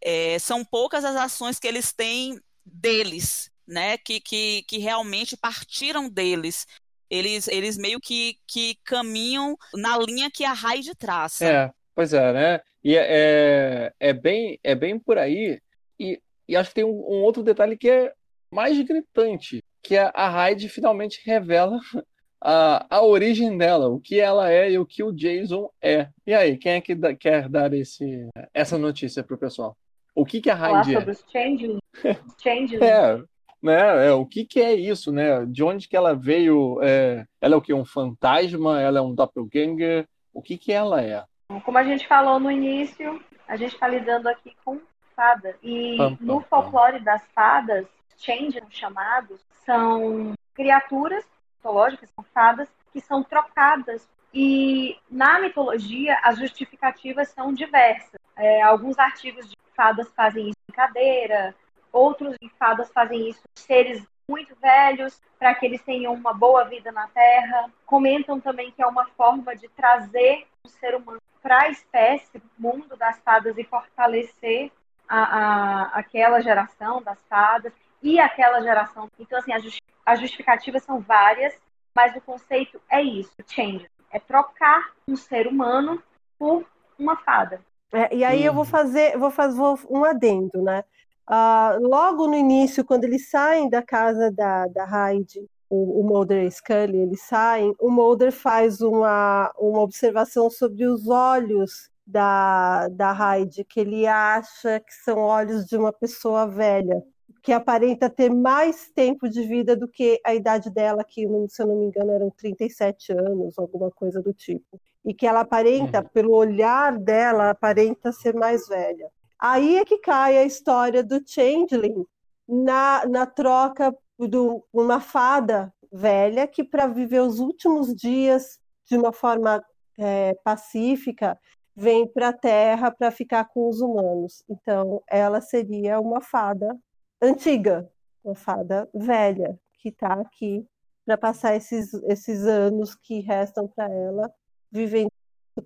[0.00, 6.08] é, são poucas as ações que eles têm deles, né, que, que, que realmente partiram
[6.08, 6.66] deles.
[7.10, 11.44] Eles, eles meio que, que caminham na linha que a Raid traça.
[11.44, 12.60] É, Pois é, né?
[12.82, 15.60] E é, é, é bem, é bem por aí.
[15.98, 18.12] E, e acho que tem um, um outro detalhe que é
[18.52, 21.78] mais gritante, que é a Hyde finalmente revela
[22.40, 26.08] a, a origem dela, o que ela é e o que o Jason é.
[26.26, 29.76] E aí, quem é que da, quer dar esse, essa notícia pro pessoal?
[30.14, 30.98] O que, que a Hyde é?
[30.98, 31.80] sobre os changelings.
[32.42, 32.82] changelings.
[32.82, 33.22] é,
[33.62, 34.08] né?
[34.08, 35.46] É, o que, que é isso, né?
[35.46, 36.80] De onde que ela veio?
[36.82, 37.72] É, ela é o que?
[37.72, 38.80] Um fantasma?
[38.80, 40.06] Ela é um doppelganger?
[40.34, 41.24] O que que ela é?
[41.60, 44.80] Como a gente falou no início, a gente está lidando aqui com
[45.14, 45.56] fadas.
[45.62, 47.04] E pam, pam, no folclore pam.
[47.04, 47.86] das fadas,
[48.16, 51.24] change chamados, são criaturas
[51.56, 54.08] mitológicas, são fadas, que são trocadas.
[54.34, 58.20] E na mitologia, as justificativas são diversas.
[58.36, 61.54] É, alguns artigos de fadas fazem isso em cadeira,
[61.92, 66.90] outros de fadas fazem isso seres muito velhos, para que eles tenham uma boa vida
[66.90, 67.70] na Terra.
[67.84, 72.96] Comentam também que é uma forma de trazer o ser humano para a espécie, mundo
[72.96, 74.70] das fadas e fortalecer
[75.08, 77.72] a, a, aquela geração das fadas
[78.02, 79.10] e aquela geração.
[79.18, 79.62] Então, assim, as,
[80.06, 81.54] as justificativas são várias,
[81.94, 83.86] mas o conceito é isso, change.
[84.10, 86.02] É trocar um ser humano
[86.38, 86.64] por
[86.98, 87.60] uma fada.
[87.92, 90.82] É, e aí eu vou fazer, vou fazer um adendo, né?
[91.28, 96.44] Uh, logo no início, quando eles saem da casa da, da Hyde, o, o Mulder
[96.44, 103.10] e Scully, eles saem, o Mulder faz uma, uma observação sobre os olhos da, da
[103.10, 107.02] Hyde, que ele acha que são olhos de uma pessoa velha.
[107.42, 111.66] que aparenta ter mais tempo de vida do que a idade dela, que, se eu
[111.66, 114.78] não me engano, eram 37 anos, alguma coisa do tipo.
[115.02, 116.08] E que ela aparenta, uhum.
[116.12, 119.08] pelo olhar dela, aparenta ser mais velha.
[119.38, 122.04] Aí é que cai a história do Changeling
[122.46, 123.96] na, na troca
[124.28, 124.36] de
[124.72, 128.58] uma fada velha que, para viver os últimos dias
[128.88, 129.62] de uma forma
[129.98, 131.38] é, pacífica,
[131.74, 134.44] vem para a Terra para ficar com os humanos.
[134.48, 136.76] Então, ela seria uma fada
[137.20, 137.90] antiga,
[138.24, 140.66] uma fada velha, que está aqui
[141.04, 144.32] para passar esses, esses anos que restam para ela
[144.70, 145.10] vivendo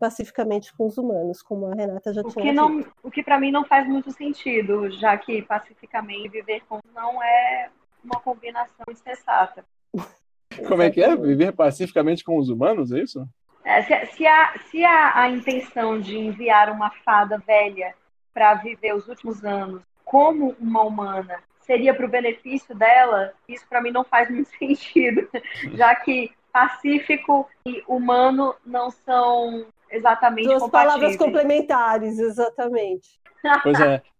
[0.00, 3.38] pacificamente com os humanos, como a Renata já o tinha que não, O que para
[3.38, 7.70] mim não faz muito sentido, já que pacificamente viver com não é
[8.07, 9.64] uma combinação insensata.
[10.66, 11.14] Como é que é?
[11.14, 13.26] Viver pacificamente com os humanos, é isso?
[13.64, 17.94] É, se, se, a, se a, a intenção de enviar uma fada velha
[18.32, 23.82] para viver os últimos anos como uma humana seria para o benefício dela, isso para
[23.82, 25.28] mim não faz muito sentido,
[25.74, 33.20] já que pacífico e humano não são exatamente Duas palavras complementares, exatamente.
[33.62, 34.00] Pois é.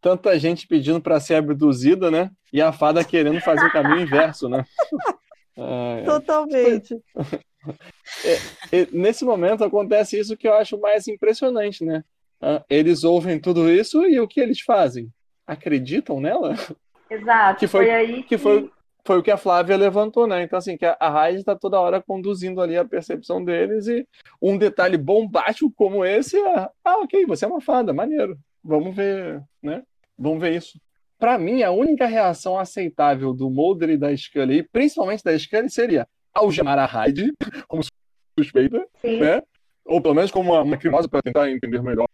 [0.00, 2.30] Tanta gente pedindo para ser abduzida, né?
[2.52, 4.64] E a fada querendo fazer o caminho inverso, né?
[5.58, 7.00] Ah, Totalmente.
[8.24, 12.04] É, é, nesse momento acontece isso que eu acho mais impressionante, né?
[12.40, 15.10] Ah, eles ouvem tudo isso e o que eles fazem?
[15.44, 16.54] Acreditam nela?
[17.10, 17.58] Exato.
[17.58, 18.70] Que foi, foi aí que, que foi,
[19.04, 20.42] foi o que a Flávia levantou, né?
[20.42, 24.06] Então, assim, que a Raid está toda hora conduzindo ali a percepção deles e
[24.40, 28.38] um detalhe bombástico como esse é, ah, ok, você é uma fada, maneiro.
[28.66, 29.84] Vamos ver, né?
[30.18, 30.80] Vamos ver isso.
[31.18, 36.06] Para mim, a única reação aceitável do Mulder e da Scully, principalmente da Scully, seria
[36.34, 37.32] algemar a Hyde
[37.68, 37.82] como
[38.38, 39.20] suspeita, Sim.
[39.20, 39.40] né?
[39.84, 42.06] Ou pelo menos como uma, uma criminosa para tentar entender melhor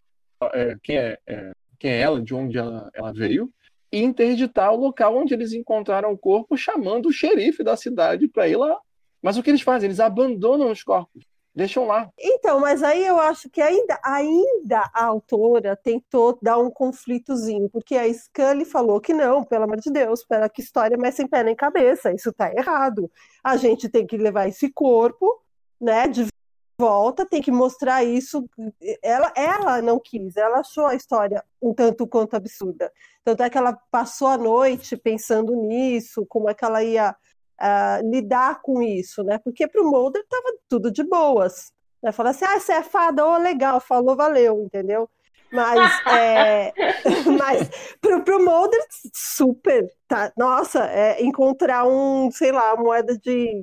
[0.53, 3.51] é, quem, é, é, quem é ela, de onde ela, ela veio,
[3.91, 8.47] e interditar o local onde eles encontraram o corpo, chamando o xerife da cidade para
[8.47, 8.79] ir lá.
[9.23, 9.87] Mas o que eles fazem?
[9.87, 11.25] Eles abandonam os corpos.
[11.55, 12.11] Deixam lá.
[12.19, 17.95] Então, mas aí eu acho que ainda, ainda a autora tentou dar um conflitozinho, porque
[17.95, 21.45] a Scully falou que não, pelo amor de Deus, para que história mais sem pé
[21.45, 23.11] nem cabeça, isso está errado.
[23.45, 25.43] A gente tem que levar esse corpo,
[25.79, 26.27] né, de
[26.81, 28.49] volta, tem que mostrar isso.
[29.03, 32.91] Ela, ela não quis, ela achou a história um tanto quanto absurda.
[33.23, 37.15] Tanto é que ela passou a noite pensando nisso, como é que ela ia
[37.63, 39.39] uh, lidar com isso, né?
[39.39, 41.73] Porque para o Mulder estava tudo de boas.
[42.03, 42.11] Né?
[42.11, 45.09] Falar assim, ah, você é fada, oh, legal, falou, valeu, entendeu?
[45.53, 46.73] Mas, é,
[47.39, 48.85] mas pro, pro Mulder,
[49.15, 50.33] super, tá?
[50.37, 53.63] Nossa, é, encontrar um, sei lá, moeda de,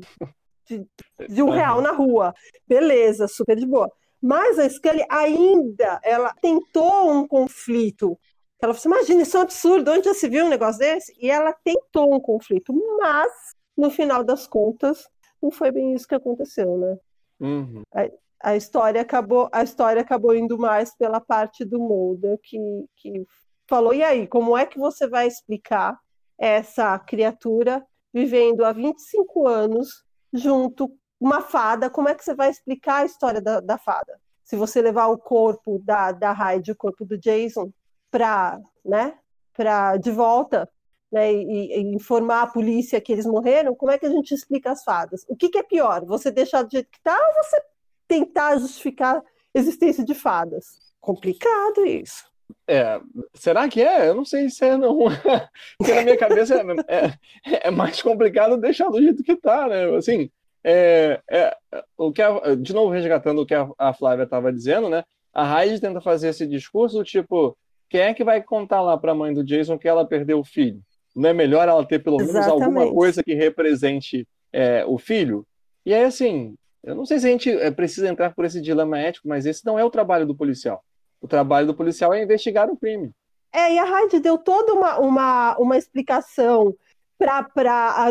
[0.66, 0.88] de,
[1.28, 2.34] de um real na rua,
[2.68, 3.92] beleza, super de boa.
[4.22, 8.20] Mas a Scully ainda, ela tentou um conflito.
[8.62, 11.16] Ela falou assim, imagina, isso é um absurdo, onde já se viu um negócio desse?
[11.18, 13.32] E ela tentou um conflito, mas
[13.80, 15.08] no final das contas,
[15.42, 16.98] não foi bem isso que aconteceu, né?
[17.40, 17.84] Uhum.
[17.94, 22.58] A, a, história acabou, a história acabou indo mais pela parte do Mulder, que,
[22.98, 23.26] que
[23.68, 25.98] falou: e aí, como é que você vai explicar
[26.38, 30.04] essa criatura vivendo há 25 anos
[30.34, 31.90] junto uma fada?
[31.90, 34.20] Como é que você vai explicar a história da, da fada?
[34.44, 37.72] Se você levar o corpo da, da Hyde, o corpo do Jason,
[38.12, 39.18] para né,
[39.54, 40.68] pra, de volta
[41.12, 44.72] né, e, e, informar a polícia que eles morreram, como é que a gente explica
[44.72, 45.26] as fadas?
[45.28, 46.06] O que, que é pior?
[46.06, 47.62] Você deixar do jeito que está ou você
[48.08, 50.66] tentar justificar a existência de fadas?
[51.00, 52.30] Complicado isso.
[52.68, 53.00] É,
[53.34, 54.10] será que é?
[54.10, 54.98] Eu não sei se é, não.
[55.78, 59.96] Porque na minha cabeça é, é, é, mais complicado deixar do jeito que está, né?
[59.96, 60.30] Assim,
[60.64, 61.56] é, é,
[61.98, 65.04] o que a, de novo resgatando o que a, a Flávia estava dizendo, né?
[65.34, 67.58] A Raid tenta fazer esse discurso tipo,
[67.90, 70.44] quem é que vai contar lá para a mãe do Jason que ela perdeu o
[70.44, 70.82] filho?
[71.20, 72.64] Não é melhor ela ter pelo menos Exatamente.
[72.64, 75.46] alguma coisa que represente é, o filho?
[75.86, 78.98] E aí, assim, eu não sei se a gente é, precisa entrar por esse dilema
[78.98, 80.84] ético, mas esse não é o trabalho do policial.
[81.22, 83.12] O trabalho do policial é investigar o crime.
[83.54, 86.74] É, e a Heidi deu toda uma, uma, uma explicação
[87.18, 88.08] para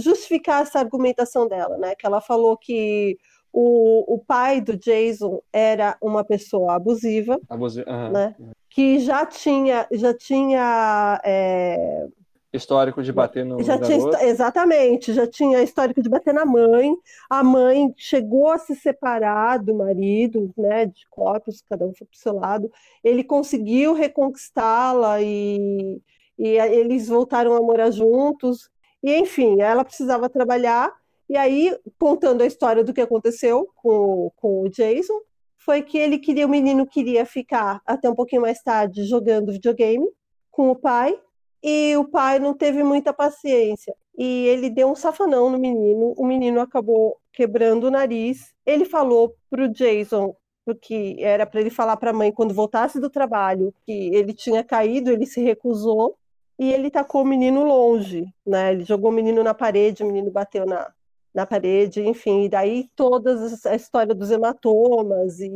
[0.00, 1.94] justificar essa argumentação dela, né?
[1.96, 3.18] Que ela falou que
[3.52, 8.12] o, o pai do Jason era uma pessoa abusiva, Abusi uhum.
[8.12, 8.36] né?
[8.76, 12.06] Que já tinha, já tinha é...
[12.52, 14.10] histórico de bater no já garoto.
[14.10, 16.94] tinha, exatamente, já tinha histórico de bater na mãe.
[17.30, 22.16] A mãe chegou a se separar do marido, né, de corpos, cada um foi para
[22.16, 22.70] o seu lado.
[23.02, 25.98] Ele conseguiu reconquistá-la e,
[26.38, 28.68] e eles voltaram a morar juntos.
[29.02, 30.92] E enfim, ela precisava trabalhar.
[31.30, 35.18] E aí, contando a história do que aconteceu com, com o Jason,
[35.66, 40.06] foi que ele queria, o menino queria ficar até um pouquinho mais tarde jogando videogame
[40.48, 41.18] com o pai,
[41.62, 43.92] e o pai não teve muita paciência.
[44.16, 48.54] E ele deu um safanão no menino, o menino acabou quebrando o nariz.
[48.64, 53.10] Ele falou pro Jason porque era para ele falar para a mãe quando voltasse do
[53.10, 56.16] trabalho que ele tinha caído, ele se recusou
[56.58, 58.72] e ele tacou o menino longe, né?
[58.72, 60.92] Ele jogou o menino na parede, o menino bateu na,
[61.36, 65.50] na parede, enfim, e daí toda a história dos hematomas e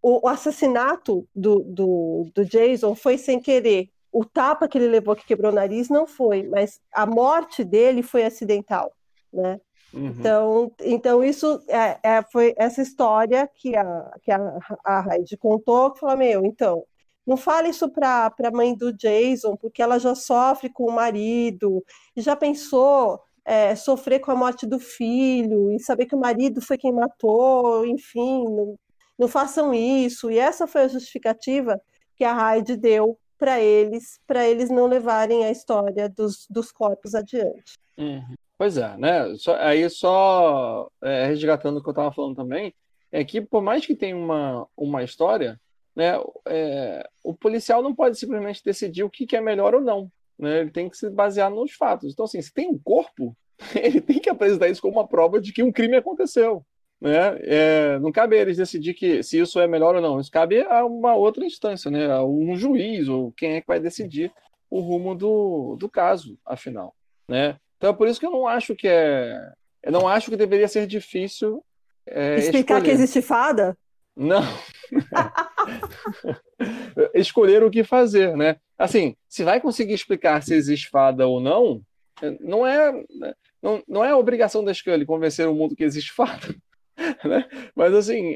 [0.00, 3.90] o, o assassinato do, do, do Jason foi sem querer.
[4.12, 8.00] O tapa que ele levou que quebrou o nariz não foi, mas a morte dele
[8.00, 8.92] foi acidental,
[9.32, 9.60] né?
[9.92, 10.06] Uhum.
[10.06, 15.90] Então, então isso é, é, foi essa história que a, que a, a Heidi contou,
[15.90, 16.84] que falou, meu, então,
[17.26, 21.84] não fale isso para a mãe do Jason, porque ela já sofre com o marido,
[22.14, 26.60] e já pensou é, sofrer com a morte do filho, e saber que o marido
[26.60, 28.76] foi quem matou, enfim, não,
[29.18, 30.30] não façam isso.
[30.30, 31.80] E essa foi a justificativa
[32.14, 37.14] que a Heidi deu para eles, para eles não levarem a história dos, dos corpos
[37.14, 37.78] adiante.
[37.96, 38.34] Uhum.
[38.58, 39.34] Pois é, né?
[39.36, 42.74] Só, aí só é, resgatando o que eu estava falando também,
[43.10, 45.58] é que por mais que tenha uma, uma história,
[45.96, 50.10] né, é, o policial não pode simplesmente decidir o que, que é melhor ou não.
[50.38, 50.60] Né?
[50.60, 52.12] Ele tem que se basear nos fatos.
[52.12, 53.36] Então, assim, se tem um corpo,
[53.74, 56.64] ele tem que apresentar isso como uma prova de que um crime aconteceu.
[57.00, 57.38] Né?
[57.42, 60.20] É, não cabe a eles decidir que, se isso é melhor ou não.
[60.20, 62.10] Isso cabe a uma outra instância, né?
[62.10, 64.32] a um juiz, ou quem é que vai decidir
[64.70, 66.94] o rumo do, do caso, afinal.
[67.28, 67.56] Né?
[67.76, 69.40] Então é por isso que eu não acho que é.
[69.82, 71.64] Eu não acho que deveria ser difícil.
[72.06, 72.84] É, Explicar escolher.
[72.84, 73.78] que existe fada?
[74.16, 74.42] Não.
[77.14, 78.56] escolher o que fazer, né?
[78.78, 81.82] Assim, se vai conseguir explicar se existe fada ou não,
[82.40, 82.92] não é,
[83.62, 86.54] não, não é a obrigação da Scully convencer o mundo que existe fada.
[87.24, 87.48] Né?
[87.76, 88.34] Mas assim,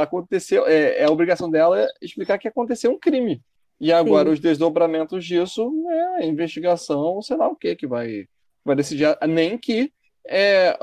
[0.00, 3.42] aconteceu, é, é, a obrigação dela explicar que aconteceu um crime.
[3.78, 4.32] E agora Sim.
[4.32, 8.26] os desdobramentos disso é a investigação, sei lá o que que vai
[8.64, 9.92] vai decidir, nem que
[10.26, 10.76] é,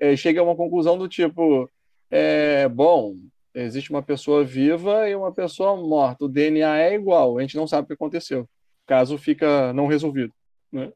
[0.00, 1.68] é, chegue a uma conclusão do tipo,
[2.10, 3.16] é, bom,
[3.54, 7.66] existe uma pessoa viva e uma pessoa morta, o DNA é igual, a gente não
[7.66, 8.42] sabe o que aconteceu.
[8.42, 8.48] O
[8.86, 10.32] caso fica não resolvido,
[10.70, 10.92] né?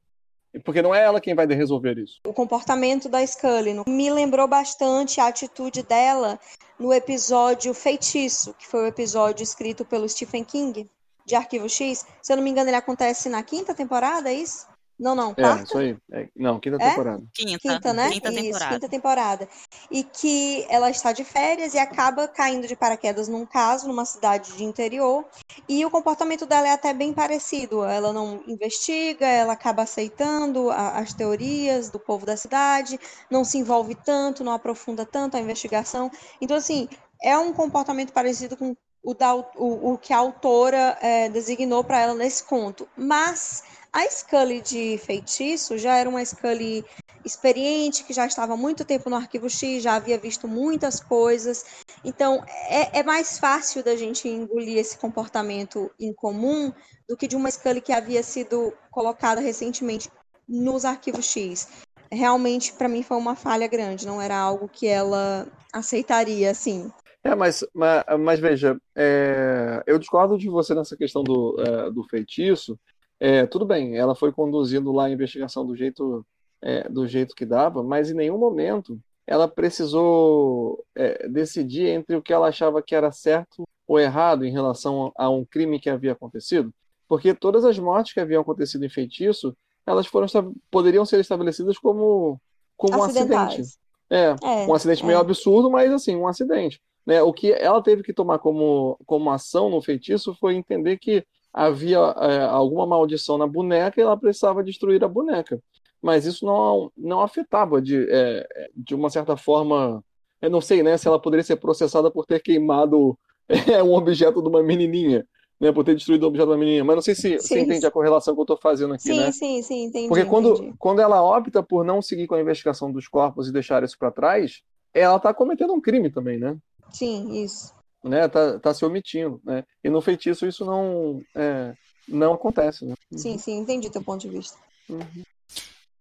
[0.64, 2.20] Porque não é ela quem vai resolver isso.
[2.26, 6.40] O comportamento da Scully me lembrou bastante a atitude dela
[6.78, 10.88] no episódio Feitiço, que foi o episódio escrito pelo Stephen King,
[11.26, 12.06] de Arquivo X.
[12.22, 14.66] Se eu não me engano, ele acontece na quinta temporada, é isso?
[14.98, 15.60] Não, não, quarta?
[15.60, 15.96] É, isso aí.
[16.10, 16.88] É, não, quinta é?
[16.88, 17.22] temporada.
[17.34, 18.10] Quinta, quinta, né?
[18.10, 18.74] Quinta isso, temporada.
[18.74, 19.48] quinta temporada.
[19.90, 24.56] E que ela está de férias e acaba caindo de paraquedas num caso, numa cidade
[24.56, 25.26] de interior.
[25.68, 27.84] E o comportamento dela é até bem parecido.
[27.84, 32.98] Ela não investiga, ela acaba aceitando a, as teorias do povo da cidade,
[33.30, 36.10] não se envolve tanto, não aprofunda tanto a investigação.
[36.40, 36.88] Então, assim,
[37.22, 42.00] é um comportamento parecido com o, da, o, o que a autora é, designou para
[42.00, 42.88] ela nesse conto.
[42.96, 46.84] Mas a Scully de feitiço já era uma Scully
[47.24, 51.84] experiente, que já estava há muito tempo no Arquivo X, já havia visto muitas coisas.
[52.04, 56.72] Então, é, é mais fácil da gente engolir esse comportamento incomum
[57.08, 60.08] do que de uma Scully que havia sido colocada recentemente
[60.48, 61.68] nos Arquivos X.
[62.10, 66.90] Realmente, para mim, foi uma falha grande, não era algo que ela aceitaria, assim.
[67.24, 72.04] É, mas, mas, mas veja, é, eu discordo de você nessa questão do, é, do
[72.04, 72.78] feitiço,
[73.18, 76.24] é, tudo bem, ela foi conduzindo lá a investigação do jeito,
[76.60, 82.22] é, do jeito que dava, mas em nenhum momento ela precisou é, decidir entre o
[82.22, 86.12] que ela achava que era certo ou errado em relação a um crime que havia
[86.12, 86.72] acontecido,
[87.08, 89.56] porque todas as mortes que haviam acontecido em feitiço,
[89.86, 90.26] elas foram
[90.70, 92.40] poderiam ser estabelecidas como
[92.76, 93.62] como um acidente.
[94.08, 95.20] É, é, um acidente meio é.
[95.20, 96.80] absurdo, mas assim, um acidente.
[97.04, 97.22] Né?
[97.22, 101.24] O que ela teve que tomar como, como ação no feitiço foi entender que
[101.56, 105.58] havia é, alguma maldição na boneca e ela precisava destruir a boneca.
[106.02, 108.46] Mas isso não, não afetava de, é,
[108.76, 110.04] de uma certa forma.
[110.42, 114.42] Eu não sei né, se ela poderia ser processada por ter queimado é, um objeto
[114.42, 115.26] de uma menininha.
[115.58, 117.90] Né, por ter destruído o objeto da menina, mas não sei se você entende a
[117.90, 119.32] correlação que eu estou fazendo aqui, sim, né?
[119.32, 120.06] Sim, sim, entendi.
[120.06, 120.74] Porque quando, entendi.
[120.78, 124.10] quando ela opta por não seguir com a investigação dos corpos e deixar isso para
[124.10, 124.60] trás,
[124.92, 126.58] ela está cometendo um crime também, né?
[126.90, 129.64] Sim, isso né, tá, tá se omitindo, né?
[129.82, 131.74] E no feitiço isso não é,
[132.08, 132.94] não acontece, né?
[133.16, 134.58] Sim, sim, entendi teu ponto de vista.
[134.88, 135.22] Uhum.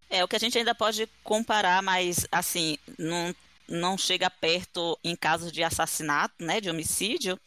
[0.09, 3.33] É, o que a gente ainda pode comparar, mas assim, não,
[3.67, 7.39] não chega perto em casos de assassinato, né, de homicídio,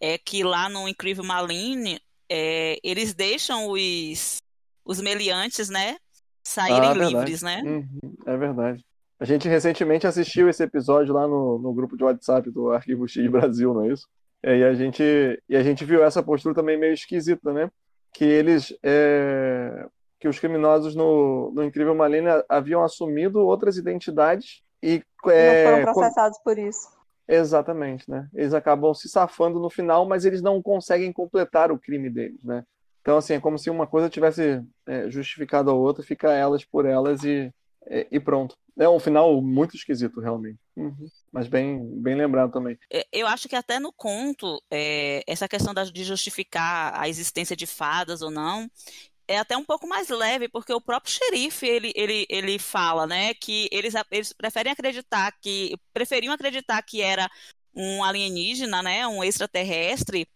[0.00, 4.38] é que lá no Incrível Maline, é, eles deixam os,
[4.84, 5.96] os meliantes, né,
[6.42, 7.62] saírem ah, livres, né?
[7.64, 8.84] Uhum, é verdade.
[9.22, 13.30] A gente recentemente assistiu esse episódio lá no, no grupo de WhatsApp do Arquivo X
[13.30, 14.08] Brasil, não é isso?
[14.42, 15.02] É, e, a gente,
[15.48, 17.70] e a gente viu essa postura também meio esquisita, né?
[18.12, 19.86] que eles é,
[20.20, 25.92] que os criminosos no, no Incrível Malene haviam assumido outras identidades e é, não foram
[25.92, 26.88] processados por isso.
[27.26, 28.28] Exatamente, né?
[28.34, 32.64] Eles acabam se safando no final, mas eles não conseguem completar o crime deles, né?
[33.00, 36.84] Então, assim, é como se uma coisa tivesse é, justificado a outra, fica elas por
[36.84, 37.52] elas e,
[37.86, 38.56] e, e pronto.
[38.78, 40.58] É um final muito esquisito, realmente.
[40.76, 41.06] Uhum.
[41.30, 42.78] Mas bem, bem lembrado também.
[42.90, 47.66] É, eu acho que até no conto, é, essa questão de justificar a existência de
[47.66, 48.70] fadas ou não,
[49.28, 53.34] é até um pouco mais leve, porque o próprio xerife, ele, ele, ele fala, né,
[53.34, 57.30] que eles, eles preferem acreditar que, preferiam acreditar que era
[57.74, 60.26] um alienígena, né, um extraterrestre,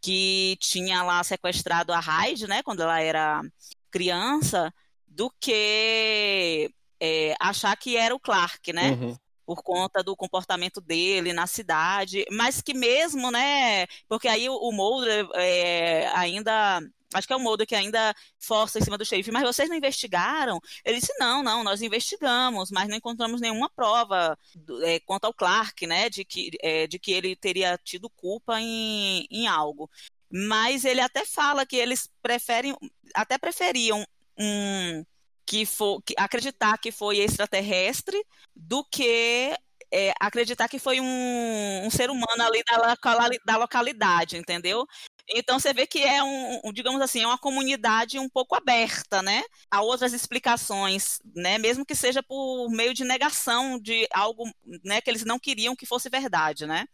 [0.00, 3.42] que tinha lá sequestrado a Hyde, né, quando ela era
[3.90, 4.72] criança,
[5.06, 6.72] do que
[7.04, 8.92] é, achar que era o Clark, né?
[8.92, 9.16] Uhum.
[9.44, 13.88] Por conta do comportamento dele na cidade, mas que mesmo, né?
[14.08, 16.80] Porque aí o, o Mulder é, ainda
[17.12, 19.76] acho que é o Mulder que ainda força em cima do xerife, mas vocês não
[19.76, 20.60] investigaram?
[20.84, 24.38] Ele disse, não, não, nós investigamos, mas não encontramos nenhuma prova
[24.84, 29.26] é, quanto ao Clark, né, de que, é, de que ele teria tido culpa em,
[29.28, 29.90] em algo.
[30.30, 32.74] Mas ele até fala que eles preferem,
[33.14, 34.06] até preferiam
[34.38, 35.04] um,
[35.52, 35.66] que
[36.06, 38.16] que, acreditar que foi extraterrestre
[38.56, 39.54] do que
[39.92, 42.96] é, acreditar que foi um, um, ser humano ali da,
[43.44, 44.86] da localidade, entendeu?
[45.28, 49.22] Então você vê que é um, um, digamos assim, é uma comunidade um pouco aberta,
[49.22, 54.44] né, a outras explicações, né, mesmo que seja por meio de negação de algo,
[54.82, 56.86] né, que eles não queriam que fosse verdade, né.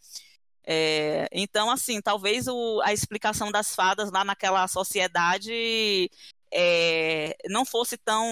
[0.70, 6.10] É, então, assim, talvez o, a explicação das fadas lá naquela sociedade
[6.52, 8.24] é, não fosse tão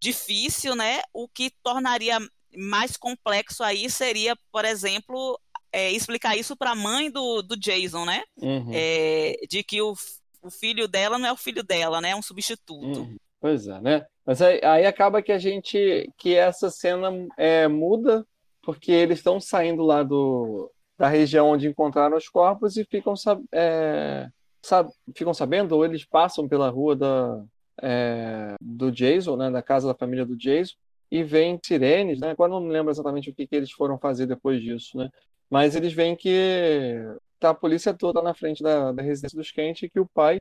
[0.00, 1.00] difícil, né?
[1.12, 2.18] O que tornaria
[2.56, 5.38] mais complexo aí seria, por exemplo,
[5.72, 8.22] é, explicar isso para a mãe do, do Jason, né?
[8.36, 8.70] Uhum.
[8.72, 9.94] É, de que o,
[10.42, 12.10] o filho dela não é o filho dela, né?
[12.10, 13.00] É um substituto.
[13.00, 13.16] Uhum.
[13.40, 14.06] Pois é, né?
[14.26, 16.10] Mas aí, aí, acaba que a gente.
[16.18, 18.26] que essa cena é, muda,
[18.62, 23.14] porque eles estão saindo lá do, da região onde encontraram os corpos e ficam,
[23.52, 24.28] é,
[24.62, 27.44] sab, ficam sabendo, ou eles passam pela rua da,
[27.82, 29.50] é, do Jason, né?
[29.50, 30.74] Da casa da família do Jason
[31.10, 32.30] e vem sirenes, né?
[32.30, 35.10] Agora não me lembro exatamente o que, que eles foram fazer depois disso, né?
[35.50, 36.96] Mas eles veem que
[37.40, 40.38] tá a polícia toda na frente da, da residência dos Kent e que o pai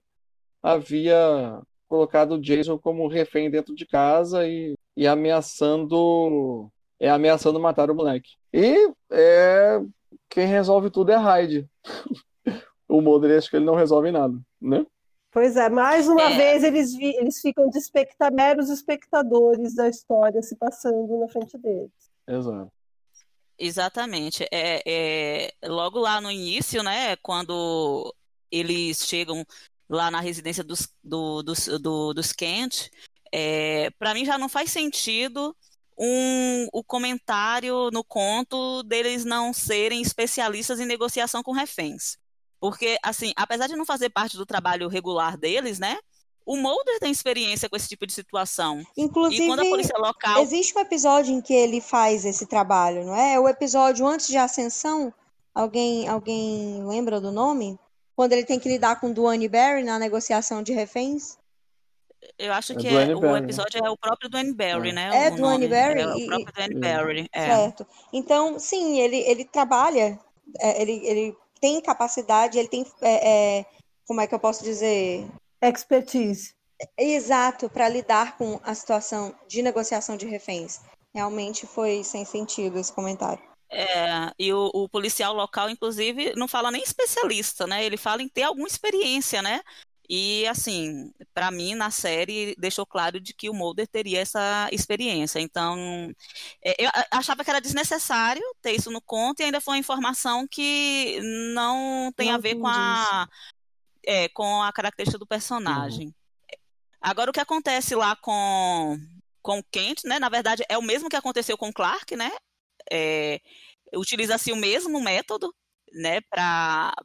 [0.61, 7.89] havia colocado o Jason como refém dentro de casa e, e ameaçando é ameaçando matar
[7.89, 8.31] o moleque.
[8.53, 9.79] E é,
[10.29, 11.67] quem resolve tudo é a Hyde.
[12.89, 14.85] o Mulder acho que ele não resolve nada, né?
[15.31, 16.35] Pois é, mais uma é.
[16.35, 21.55] vez eles, vi, eles ficam de especta, meros espectadores da história se passando na frente
[21.57, 21.91] deles.
[22.27, 22.71] Exato.
[23.57, 24.43] Exatamente.
[24.51, 28.13] É, é, logo lá no início, né, quando
[28.51, 29.45] eles chegam
[29.87, 32.89] lá na residência dos, do, dos, do, dos Kent,
[33.31, 35.55] é, para mim já não faz sentido
[35.97, 42.17] um, o comentário no conto deles não serem especialistas em negociação com reféns.
[42.59, 45.97] Porque, assim, apesar de não fazer parte do trabalho regular deles, né?
[46.45, 48.83] O Mulder tem experiência com esse tipo de situação.
[48.97, 50.41] Inclusive, e quando a polícia local.
[50.41, 53.35] Existe um episódio em que ele faz esse trabalho, não é?
[53.35, 55.13] É o episódio antes de Ascensão.
[55.53, 57.77] Alguém, alguém lembra do nome?
[58.15, 61.37] Quando ele tem que lidar com Duane Barry na negociação de reféns?
[62.37, 64.93] Eu acho é que é, o episódio é o próprio Duane Barry, é.
[64.93, 65.25] né?
[65.27, 66.01] É Duane Barry?
[66.01, 67.29] É o próprio Duane Barry.
[67.31, 67.45] É.
[67.45, 67.87] Certo.
[68.11, 70.19] Então, sim, ele, ele trabalha,
[70.59, 72.85] é, ele, ele tem capacidade, ele tem.
[73.01, 73.65] É,
[74.07, 75.27] como é que eu posso dizer?
[75.61, 76.53] expertise.
[76.97, 80.79] Exato, para lidar com a situação de negociação de reféns.
[81.13, 83.43] Realmente foi sem sentido esse comentário.
[83.71, 87.83] É, e o, o, policial local, inclusive, não fala nem especialista, né?
[87.83, 89.61] Ele fala em ter alguma experiência, né?
[90.09, 95.39] E, assim, para mim, na série, deixou claro de que o Mulder teria essa experiência.
[95.39, 96.11] Então,
[96.65, 100.47] é, eu achava que era desnecessário ter isso no conto e ainda foi uma informação
[100.47, 101.19] que
[101.53, 103.29] não tem não a ver com a,
[104.03, 106.07] é, com a característica do personagem.
[106.07, 106.13] Uhum.
[106.99, 108.97] Agora, o que acontece lá com,
[109.43, 110.17] com o Kent, né?
[110.17, 112.31] Na verdade, é o mesmo que aconteceu com o Clark, né?
[112.91, 113.39] É,
[113.95, 115.53] Utiliza-se o mesmo método,
[115.93, 116.19] né?
[116.21, 116.95] Para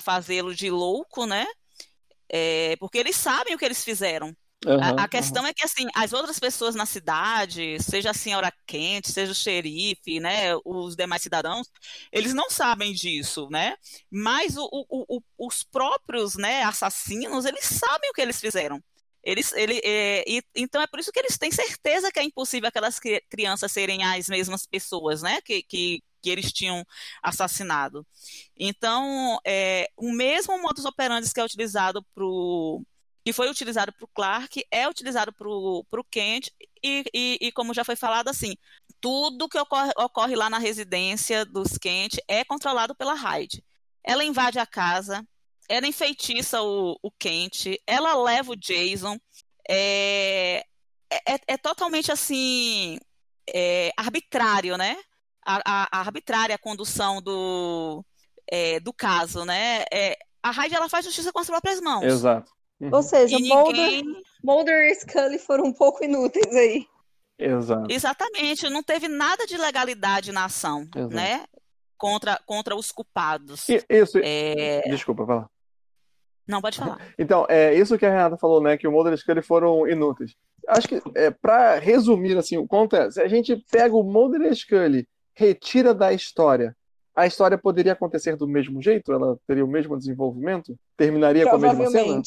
[0.00, 1.46] fazê-lo de louco, né?
[2.32, 4.34] É, porque eles sabem o que eles fizeram.
[4.64, 5.48] Uhum, a, a, questão uhum.
[5.48, 10.20] é que, assim, as outras pessoas na cidade, seja a senhora Kent, seja o xerife,
[10.20, 11.68] né, os demais cidadãos,
[12.12, 13.74] eles não sabem disso, né?
[14.10, 18.80] Mas o, o, o, os próprios, né, assassinos, eles sabem o que eles fizeram.
[19.24, 22.68] Eles, ele, é, e, então é por isso que eles têm certeza que é impossível
[22.68, 26.84] aquelas crianças serem as mesmas pessoas, né, que, que que eles tinham
[27.22, 28.06] assassinado.
[28.56, 32.24] Então, é, o mesmo modus operandi que é utilizado para
[33.24, 36.48] que foi utilizado para o Clark é utilizado para o Kent
[36.82, 38.56] e, e, e, como já foi falado assim,
[39.00, 43.64] tudo que ocorre, ocorre lá na residência dos Kent é controlado pela Hyde.
[44.02, 45.24] Ela invade a casa,
[45.68, 49.16] ela enfeitiça o, o Kent, ela leva o Jason,
[49.68, 50.64] é,
[51.10, 52.98] é, é totalmente assim
[53.48, 54.96] é, arbitrário, né?
[55.44, 58.04] A, a, arbitrária a condução do,
[58.50, 59.84] é, do caso, né?
[59.92, 62.04] É, a Hyde ela faz justiça com as próprias mãos.
[62.04, 62.50] Exato.
[62.80, 62.90] Uhum.
[62.92, 64.04] Ou seja, ninguém...
[64.04, 66.86] Mulder, Mulder e Scully foram um pouco inúteis aí.
[67.38, 67.86] Exato.
[67.90, 71.14] Exatamente, não teve nada de legalidade na ação, Exato.
[71.14, 71.44] né?
[71.96, 73.68] Contra, contra os culpados.
[73.88, 74.18] Isso.
[74.22, 74.82] É...
[74.88, 75.50] Desculpa, vai lá.
[76.46, 76.98] Não, pode falar.
[77.18, 78.76] Então, é isso que a Renata falou, né?
[78.76, 80.34] Que o Mulder e Scully foram inúteis.
[80.68, 84.54] Acho que, é, para resumir, assim, o é, se a gente pega o Mulder e
[84.54, 86.76] Scully, retira da história,
[87.14, 89.12] a história poderia acontecer do mesmo jeito?
[89.12, 90.74] Ela teria o mesmo desenvolvimento?
[90.96, 92.22] Terminaria com a mesma cena?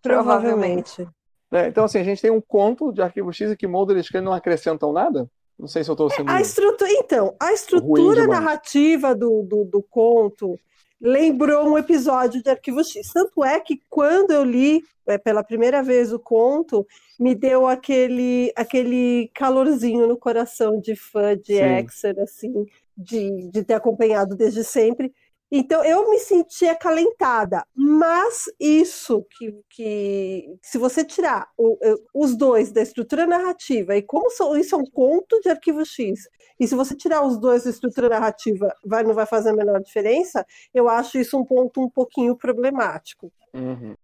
[0.00, 1.06] Provavelmente.
[1.50, 4.24] É, então, assim, a gente tem um conto de Arquivo X que Mulder e Scully
[4.24, 5.28] não acrescentam nada?
[5.58, 6.30] Não sei se eu estou sendo.
[6.30, 10.58] A estrutura, então, a estrutura narrativa do, do, do, conto
[11.02, 13.12] lembrou um episódio de Arquivo X.
[13.12, 16.86] Tanto é que quando eu li é, pela primeira vez o conto,
[17.18, 21.62] me deu aquele, aquele calorzinho no coração de fã de Sim.
[21.62, 25.12] Exer, assim, de, de ter acompanhado desde sempre.
[25.54, 31.76] Então eu me senti acalentada, mas isso que, que se você tirar o,
[32.14, 36.20] os dois da estrutura narrativa e como são, isso é um conto de arquivo X,
[36.58, 39.82] e se você tirar os dois da estrutura narrativa, vai, não vai fazer a menor
[39.82, 43.30] diferença, eu acho isso um ponto um pouquinho problemático.
[43.52, 43.94] Uhum.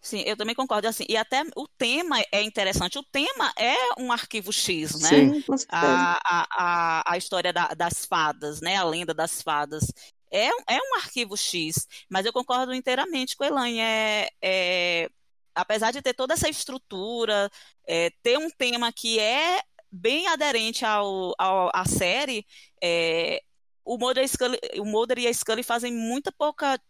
[0.00, 1.06] Sim, eu também concordo assim.
[1.08, 2.98] E até o tema é interessante.
[2.98, 5.08] O tema é um arquivo X, né?
[5.08, 8.76] Sim, a, a, a, a história da, das fadas, né?
[8.76, 9.90] A lenda das fadas
[10.34, 13.78] é, é um arquivo X, mas eu concordo inteiramente com a Elaine.
[13.78, 15.10] É, é,
[15.54, 17.48] apesar de ter toda essa estrutura,
[17.86, 19.60] é, ter um tema que é
[19.90, 22.44] bem aderente ao, ao à série,
[22.82, 23.40] é,
[23.84, 26.80] o, Mulder Scully, o Mulder e a Scully fazem muita pouca,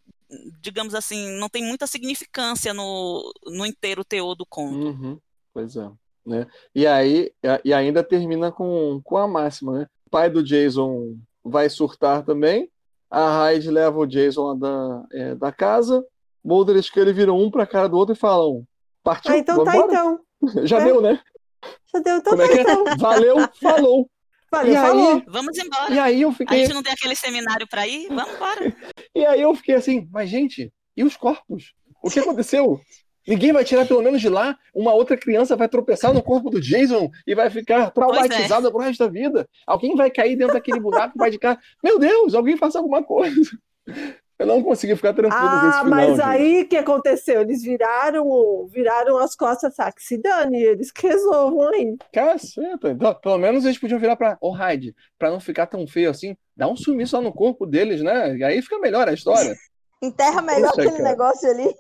[0.63, 4.87] digamos assim, não tem muita significância no, no inteiro teor do conto.
[4.87, 5.21] Uhum,
[5.53, 5.91] pois é.
[6.25, 6.47] Né?
[6.75, 7.31] E aí,
[7.63, 9.87] e ainda termina com, com a máxima, né?
[10.07, 12.71] O pai do Jason vai surtar também,
[13.11, 16.05] a Hyde leva o Jason da, é, da casa.
[16.45, 18.65] Mulder e Scully viram um pra cara do outro e falam:
[19.03, 19.33] Partiu?
[19.33, 20.21] Ah, então tá, então.
[20.67, 20.85] Já é.
[20.85, 21.21] deu, né?
[21.93, 22.89] Já deu, então Como é tá, é que então.
[22.89, 22.97] é?
[22.99, 24.11] Valeu, falou.
[24.51, 25.15] Valeu, e falou.
[25.15, 25.95] Aí, Vamos embora.
[25.95, 26.59] E aí eu fiquei.
[26.59, 28.09] A gente não tem aquele seminário pra ir?
[28.09, 28.77] Vamos embora.
[29.15, 31.75] e aí eu fiquei assim, mas gente, e os corpos?
[32.03, 32.81] O que aconteceu?
[33.27, 34.57] Ninguém vai tirar pelo menos de lá.
[34.75, 38.71] Uma outra criança vai tropeçar no corpo do Jason e vai ficar traumatizada é.
[38.71, 39.49] pro resto da vida.
[39.67, 41.59] Alguém vai cair dentro daquele buraco, vai de cá.
[41.83, 43.51] Meu Deus, alguém faça alguma coisa.
[44.37, 45.91] Eu não consegui ficar tranquilo ah, com esse final.
[45.91, 47.43] Mas aí o que aconteceu?
[47.43, 49.95] Eles viraram, viraram as costas, sabe?
[49.99, 51.97] Se dane, eles que resolvam aí.
[52.13, 52.91] Caceta.
[52.91, 54.37] Então, pelo menos eles podiam virar pra.
[54.41, 57.65] Ô, oh, Hyde, pra não ficar tão feio assim, dá um sumiço lá no corpo
[57.65, 58.37] deles, né?
[58.37, 59.55] E aí fica melhor a história.
[60.03, 61.11] Enterra melhor Poxa, aquele cara.
[61.11, 61.75] negócio ali.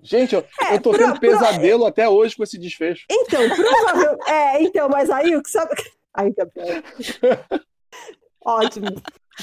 [0.00, 1.88] Gente, eu, é, eu tô pro, tendo pesadelo pro...
[1.88, 3.04] até hoje com esse desfecho.
[3.10, 4.28] Então, provavelmente.
[4.30, 5.74] é, então, mas aí o que sabe.
[6.14, 6.82] Ai, Gabriel.
[8.44, 8.86] Ótimo.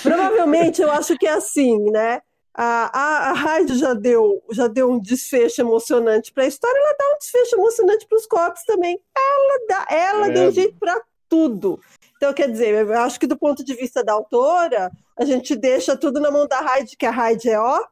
[0.01, 2.21] Provavelmente eu acho que é assim, né?
[2.53, 6.95] A, a, a Hyde já deu, já deu um desfecho emocionante para a história, ela
[6.97, 8.97] dá um desfecho emocionante para os corpos também.
[9.15, 10.31] Ela dá, ela é.
[10.31, 11.81] deu jeito para tudo.
[12.15, 15.97] Então, quer dizer, eu acho que do ponto de vista da autora, a gente deixa
[15.97, 17.83] tudo na mão da Hyde, que a Hyde é ó,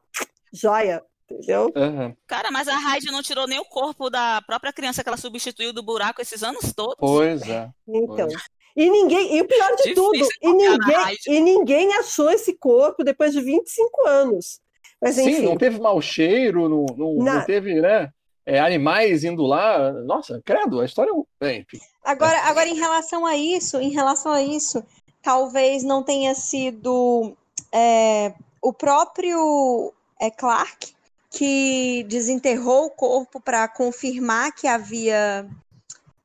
[0.50, 1.72] joia entendeu?
[1.74, 2.14] Uhum.
[2.26, 5.72] Cara, mas a Hyde não tirou nem o corpo da própria criança que ela substituiu
[5.72, 6.96] do buraco esses anos todos.
[6.98, 7.70] Pois é.
[7.88, 8.28] Então.
[8.28, 8.42] Pois.
[8.76, 13.04] E ninguém, e o pior de Difícil tudo, e ninguém, e ninguém achou esse corpo
[13.04, 14.60] depois de 25 anos.
[15.00, 15.36] Mas, enfim.
[15.36, 18.10] Sim, não teve mau cheiro, não, não, não teve, né?
[18.44, 19.92] É, animais indo lá.
[19.92, 21.12] Nossa, credo, a história.
[21.40, 21.78] É, enfim.
[22.02, 24.84] Agora, agora, em relação a isso, em relação a isso,
[25.22, 27.36] talvez não tenha sido
[27.72, 30.93] é, o próprio é, Clark
[31.36, 35.46] que desenterrou o corpo para confirmar que havia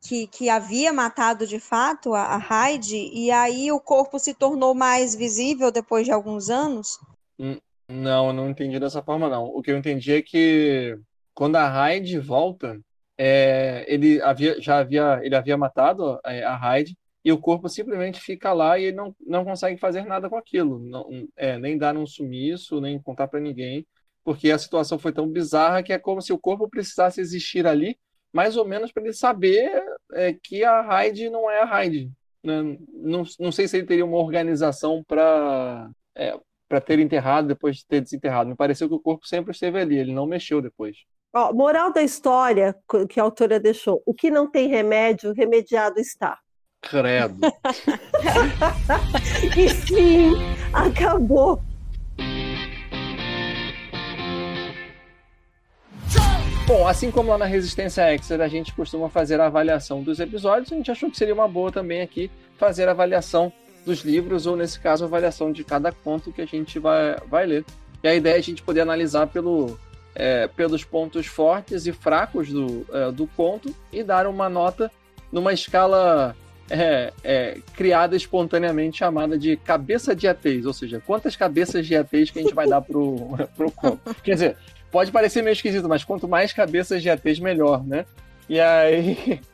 [0.01, 5.15] que, que, havia matado de fato a, a e aí o corpo se tornou mais
[5.15, 6.99] visível depois de alguns anos?
[7.37, 7.57] Hum,
[7.87, 9.45] não, eu não entendi dessa forma, não.
[9.45, 10.97] O que eu entendi é que
[11.33, 12.79] quando a Hyde volta,
[13.17, 18.21] é, ele havia, já havia, ele havia matado a, a Hyde, e o corpo simplesmente
[18.21, 20.79] fica lá e ele não, não consegue fazer nada com aquilo.
[20.79, 23.85] Não, é, nem dar um sumiço, nem contar para ninguém
[24.23, 27.97] porque a situação foi tão bizarra que é como se o corpo precisasse existir ali,
[28.31, 32.11] mais ou menos para ele saber é, que a Hyde não é a Hyde.
[32.43, 32.77] Né?
[32.93, 36.37] Não, não sei se ele teria uma organização para é,
[36.69, 38.49] para ter enterrado depois de ter desenterrado.
[38.49, 40.97] Me pareceu que o corpo sempre esteve ali, ele não mexeu depois.
[41.33, 42.75] Ó, moral da história
[43.09, 46.37] que a autora deixou: o que não tem remédio, remediado está.
[46.81, 47.41] Credo.
[49.57, 50.33] e sim,
[50.73, 51.59] acabou.
[56.69, 60.71] Bom, assim como lá na Resistência Extra a gente costuma fazer a avaliação dos episódios,
[60.71, 63.51] a gente achou que seria uma boa também aqui fazer a avaliação
[63.83, 67.47] dos livros, ou nesse caso, a avaliação de cada conto que a gente vai, vai
[67.47, 67.65] ler.
[68.03, 69.79] E a ideia é a gente poder analisar pelo,
[70.13, 74.91] é, pelos pontos fortes e fracos do, é, do conto e dar uma nota
[75.31, 76.35] numa escala
[76.69, 82.29] é, é, criada espontaneamente chamada de cabeça de ETs, ou seja, quantas cabeças de ETs
[82.29, 84.15] que a gente vai dar pro, pro conto.
[84.21, 84.57] Quer dizer,
[84.91, 88.05] Pode parecer meio esquisito, mas quanto mais cabeças de ETs, melhor, né?
[88.47, 89.39] E aí.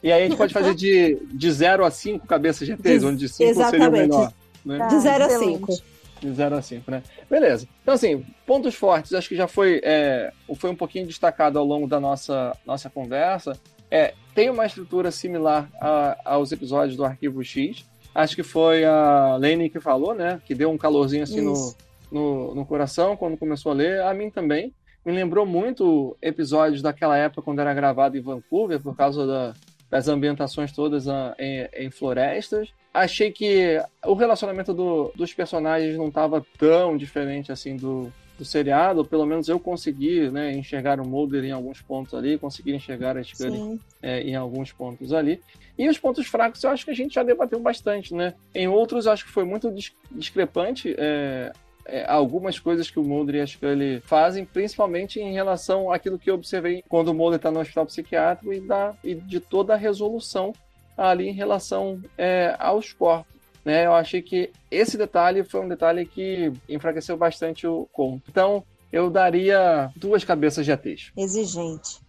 [0.00, 2.74] E aí a gente pode fazer de, de 0 a 5 cabeças de
[3.04, 4.32] onde de 5 seria o melhor.
[4.64, 4.86] Né?
[4.86, 5.72] De 0 a 5.
[6.20, 7.02] De 0 a 5, né?
[7.28, 7.66] Beleza.
[7.82, 11.88] Então, assim, pontos fortes, acho que já foi, é, foi um pouquinho destacado ao longo
[11.88, 13.58] da nossa, nossa conversa.
[13.90, 17.84] É, tem uma estrutura similar a, aos episódios do Arquivo X.
[18.14, 20.40] Acho que foi a Lene que falou, né?
[20.46, 21.74] Que deu um calorzinho assim no,
[22.10, 24.72] no, no coração quando começou a ler, a mim também.
[25.04, 29.54] Me lembrou muito episódios daquela época quando era gravado em Vancouver, por causa da,
[29.88, 32.70] das ambientações todas a, em, em, florestas.
[32.92, 39.04] Achei que o relacionamento do, dos personagens não estava tão diferente assim do, do seriado,
[39.04, 43.22] pelo menos eu consegui né, enxergar o Mulder em alguns pontos ali, consegui enxergar a
[43.22, 45.40] Scully é, em alguns pontos ali.
[45.78, 48.34] E os pontos fracos eu acho que a gente já debateu bastante, né?
[48.54, 49.72] Em outros eu acho que foi muito
[50.10, 51.52] discrepante é,
[51.86, 56.30] é, algumas coisas que o Mulder e a Scully fazem, principalmente em relação àquilo que
[56.30, 59.76] eu observei quando o Mulder está no hospital psiquiátrico e, da, e de toda a
[59.76, 60.52] resolução
[60.96, 63.34] ali em relação é, aos corpos.
[63.64, 63.86] Né?
[63.86, 68.22] Eu achei que esse detalhe foi um detalhe que enfraqueceu bastante o conto.
[68.28, 71.12] Então, eu daria duas cabeças de ATs.
[71.16, 72.00] Exigente.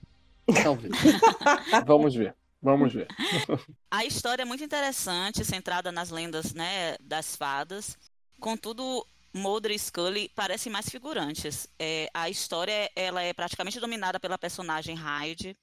[0.63, 0.93] Talvez.
[1.85, 2.35] Vamos ver.
[2.61, 3.07] Vamos ver.
[3.91, 7.97] A história é muito interessante, centrada nas lendas né, das fadas.
[8.39, 9.05] Contudo,
[9.37, 11.67] Mulder e Scully parecem mais figurantes.
[11.79, 15.55] É, a história ela é praticamente dominada pela personagem Hyde.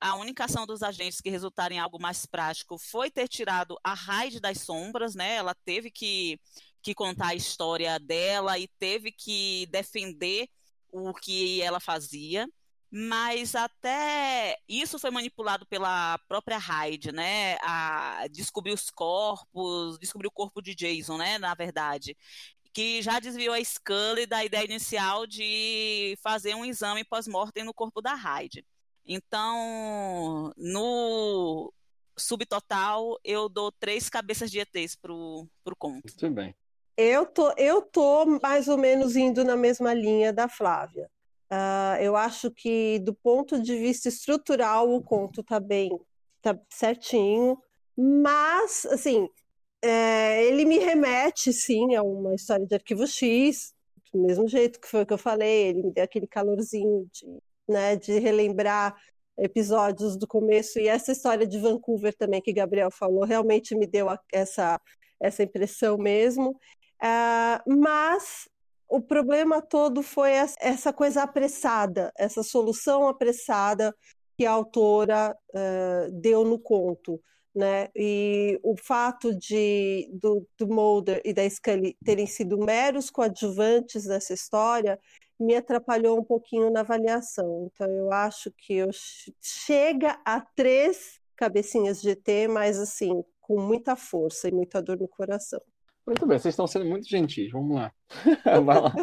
[0.00, 3.94] A única ação dos agentes que resultaram em algo mais prático foi ter tirado a
[3.94, 5.36] Hyde das sombras, né?
[5.36, 6.40] Ela teve que,
[6.82, 10.48] que contar a história dela e teve que defender
[10.90, 12.48] o que ela fazia
[12.94, 17.56] mas até isso foi manipulado pela própria Hyde, né?
[17.62, 21.38] A descobrir os corpos, descobrir o corpo de Jason, né?
[21.38, 22.14] Na verdade
[22.72, 28.00] que já desviou a Scully da ideia inicial de fazer um exame pós-mortem no corpo
[28.00, 28.64] da Hyde.
[29.04, 31.72] Então, no
[32.16, 36.02] subtotal, eu dou três cabeças de ETs pro, pro conto.
[36.04, 36.54] Muito bem.
[36.96, 41.10] Eu tô, eu tô mais ou menos indo na mesma linha da Flávia.
[41.50, 45.90] Uh, eu acho que, do ponto de vista estrutural, o conto tá bem,
[46.40, 47.58] tá certinho,
[47.96, 49.28] mas, assim,
[49.82, 53.74] é, ele me remete, sim, a uma história de arquivo X,
[54.12, 57.26] do mesmo jeito que foi o que eu falei, ele me deu aquele calorzinho de,
[57.68, 58.94] né, de relembrar
[59.38, 64.06] episódios do começo, e essa história de Vancouver também que Gabriel falou, realmente me deu
[64.32, 64.80] essa,
[65.20, 66.50] essa impressão mesmo.
[67.02, 68.48] Uh, mas
[68.88, 73.92] o problema todo foi essa coisa apressada, essa solução apressada
[74.36, 77.20] que a autora uh, deu no conto
[77.54, 77.88] né?
[77.94, 84.32] E o fato de do, do Mulder e da Scully terem sido meros coadjuvantes dessa
[84.32, 84.98] história
[85.38, 87.68] me atrapalhou um pouquinho na avaliação.
[87.72, 88.88] Então eu acho que eu
[89.40, 95.08] chega a três cabecinhas de ET, mas assim com muita força e muita dor no
[95.08, 95.60] coração.
[96.06, 97.50] Muito bem, vocês estão sendo muito gentis.
[97.50, 97.92] Vamos lá.
[98.44, 98.94] Vai lá.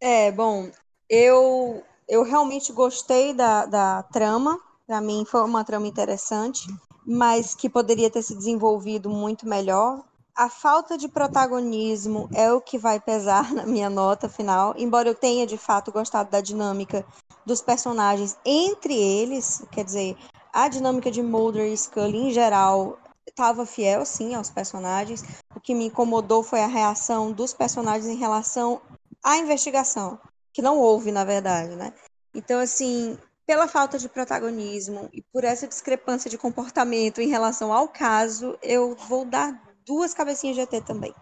[0.00, 0.70] É, bom,
[1.08, 4.58] eu eu realmente gostei da, da trama.
[4.86, 6.66] Para mim foi uma trama interessante
[7.06, 10.02] mas que poderia ter se desenvolvido muito melhor.
[10.34, 15.14] A falta de protagonismo é o que vai pesar na minha nota final, embora eu
[15.14, 17.04] tenha de fato gostado da dinâmica
[17.44, 20.16] dos personagens entre eles, quer dizer,
[20.52, 25.24] a dinâmica de Mulder e Scully em geral estava fiel sim aos personagens.
[25.54, 28.80] O que me incomodou foi a reação dos personagens em relação
[29.22, 30.18] à investigação,
[30.52, 31.92] que não houve na verdade, né?
[32.34, 33.18] Então assim,
[33.50, 38.94] pela falta de protagonismo e por essa discrepância de comportamento em relação ao caso, eu
[38.94, 41.12] vou dar duas cabecinhas de ET também.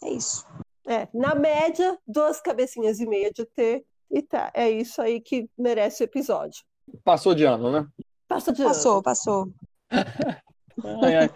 [0.00, 0.46] É isso.
[0.86, 3.84] É, na média, duas cabecinhas e meia de ET.
[4.08, 6.62] E tá, é isso aí que merece o episódio.
[7.02, 7.84] Passou de ano, né?
[8.28, 9.02] Passou de passou, ano.
[9.02, 9.52] Passou,
[11.02, 11.30] ai, ai.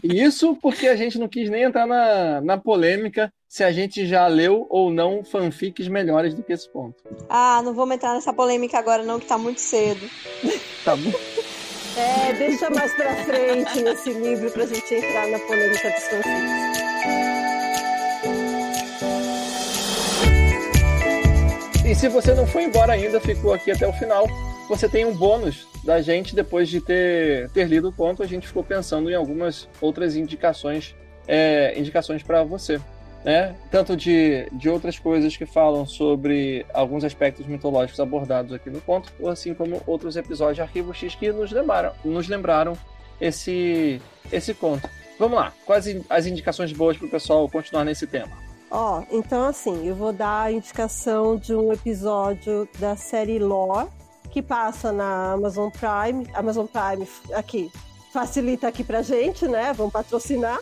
[0.00, 4.06] E isso porque a gente não quis nem entrar na, na polêmica se a gente
[4.06, 7.02] já leu ou não fanfics melhores do que esse ponto.
[7.28, 10.08] Ah, não vamos entrar nessa polêmica agora não, que tá muito cedo.
[10.82, 11.12] Tá bom.
[11.94, 16.80] É, deixa mais pra frente nesse livro pra gente entrar na polêmica dos fanfics.
[21.84, 24.26] E se você não foi embora ainda, ficou aqui até o final,
[24.70, 28.22] você tem um bônus da gente depois de ter, ter lido o conto.
[28.22, 30.94] A gente ficou pensando em algumas outras indicações
[31.28, 32.80] é, indicações para você.
[33.24, 33.54] Né?
[33.70, 39.12] Tanto de, de outras coisas que falam sobre alguns aspectos mitológicos abordados aqui no conto,
[39.28, 42.72] assim como outros episódios de Arquivo X que nos lembraram, nos lembraram
[43.20, 44.00] esse,
[44.32, 44.88] esse conto.
[45.18, 48.32] Vamos lá, quais as indicações boas para o pessoal continuar nesse tema?
[48.70, 53.88] Ó, então assim, eu vou dar a indicação de um episódio da série Lore,
[54.30, 56.26] que passa na Amazon Prime.
[56.32, 57.70] Amazon Prime aqui
[58.12, 59.72] facilita aqui pra gente, né?
[59.72, 60.58] Vamos patrocinar.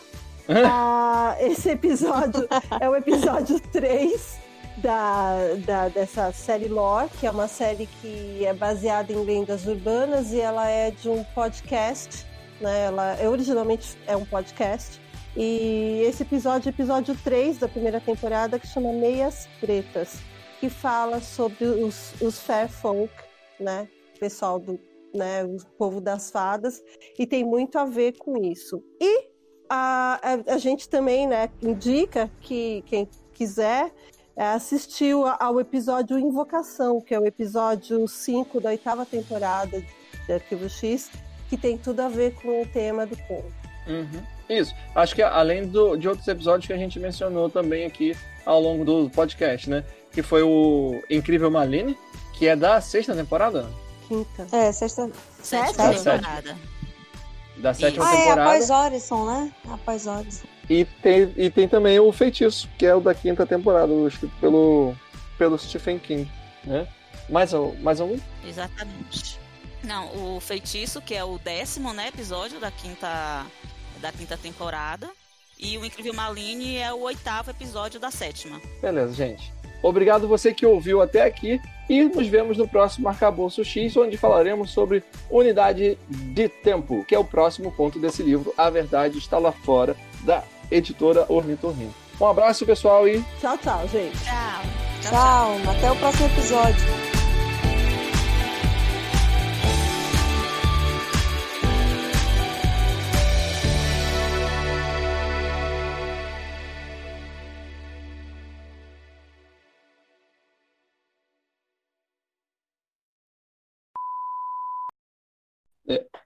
[0.65, 2.47] Ah, esse episódio
[2.79, 4.39] é o episódio 3
[4.77, 5.35] da,
[5.65, 10.39] da, dessa série Lore, que é uma série que é baseada em lendas urbanas e
[10.39, 12.25] ela é de um podcast,
[12.59, 12.85] né?
[12.85, 14.99] Ela é, originalmente é um podcast
[15.37, 20.17] e esse episódio é o episódio 3 da primeira temporada, que chama Meias Pretas,
[20.59, 23.13] que fala sobre os, os fair folk,
[23.59, 23.87] né?
[24.19, 24.79] Pessoal do
[25.13, 26.83] né, o povo das fadas,
[27.17, 28.83] e tem muito a ver com isso.
[28.99, 29.28] E
[29.69, 33.91] a, a, a gente também né, indica que quem quiser
[34.35, 39.83] é, assistiu ao episódio Invocação, que é o episódio 5 da oitava temporada
[40.25, 41.09] de Arquivo X,
[41.49, 43.51] que tem tudo a ver com o tema do conto.
[43.87, 44.21] Uhum.
[44.49, 44.73] Isso.
[44.95, 48.15] Acho que além do, de outros episódios que a gente mencionou também aqui
[48.45, 49.83] ao longo do podcast, né?
[50.11, 51.97] Que foi o Incrível Maline,
[52.33, 53.67] que é da sexta temporada?
[54.07, 54.47] Quinta.
[54.51, 55.09] É, sexta.
[55.41, 56.57] Sétima temporada.
[57.59, 58.41] Da sétima ah, temporada.
[58.41, 59.51] Ah, é após Orison, né?
[59.69, 60.45] Após Orison.
[60.69, 64.95] E tem, e tem também o Feitiço, que é o da quinta temporada, escrito pelo,
[65.37, 66.29] pelo Stephen King,
[66.63, 66.87] né?
[67.29, 67.51] Mais,
[67.81, 68.17] mais algum?
[68.47, 69.39] Exatamente.
[69.83, 73.45] Não, o Feitiço, que é o décimo né, episódio da quinta
[73.99, 75.09] da quinta temporada.
[75.57, 78.61] E o Incrível Maline é o oitavo episódio da sétima.
[78.81, 79.53] Beleza, gente.
[79.81, 84.71] Obrigado você que ouviu até aqui e nos vemos no próximo Arcabouço X, onde falaremos
[84.71, 88.53] sobre Unidade de Tempo, que é o próximo ponto desse livro.
[88.57, 91.93] A Verdade está lá fora, da editora Ornitorrinco.
[92.19, 94.17] Um abraço, pessoal, e tchau, tchau, gente.
[94.23, 94.61] Tchau.
[95.01, 95.71] Tchau, tchau.
[95.71, 97.18] Até o próximo episódio.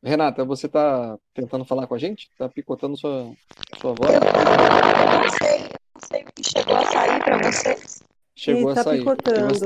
[0.04, 2.28] Renata, você está tentando falar com a gente?
[2.30, 3.32] Está picotando sua,
[3.80, 4.14] sua voz?
[4.14, 8.04] Eu não sei, não sei o que chegou a sair para vocês.
[8.36, 9.00] Chegou Ih, tá a sair.
[9.00, 9.48] Picotando.
[9.48, 9.66] Você,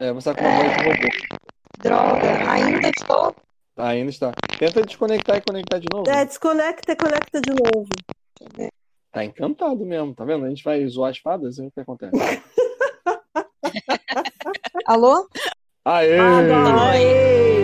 [0.00, 1.08] é, você está com uma voz de robô.
[1.78, 3.32] Droga, ainda estou.
[3.76, 4.32] Ainda está.
[4.58, 6.10] Tenta desconectar e conectar de novo.
[6.10, 7.86] É, desconecta e conecta de novo.
[9.12, 10.46] Tá encantado mesmo, tá vendo?
[10.46, 12.12] A gente vai zoar as fadas e o que acontece?
[14.84, 15.28] Alô?
[15.84, 16.18] Aê!
[16.18, 17.57] Aê!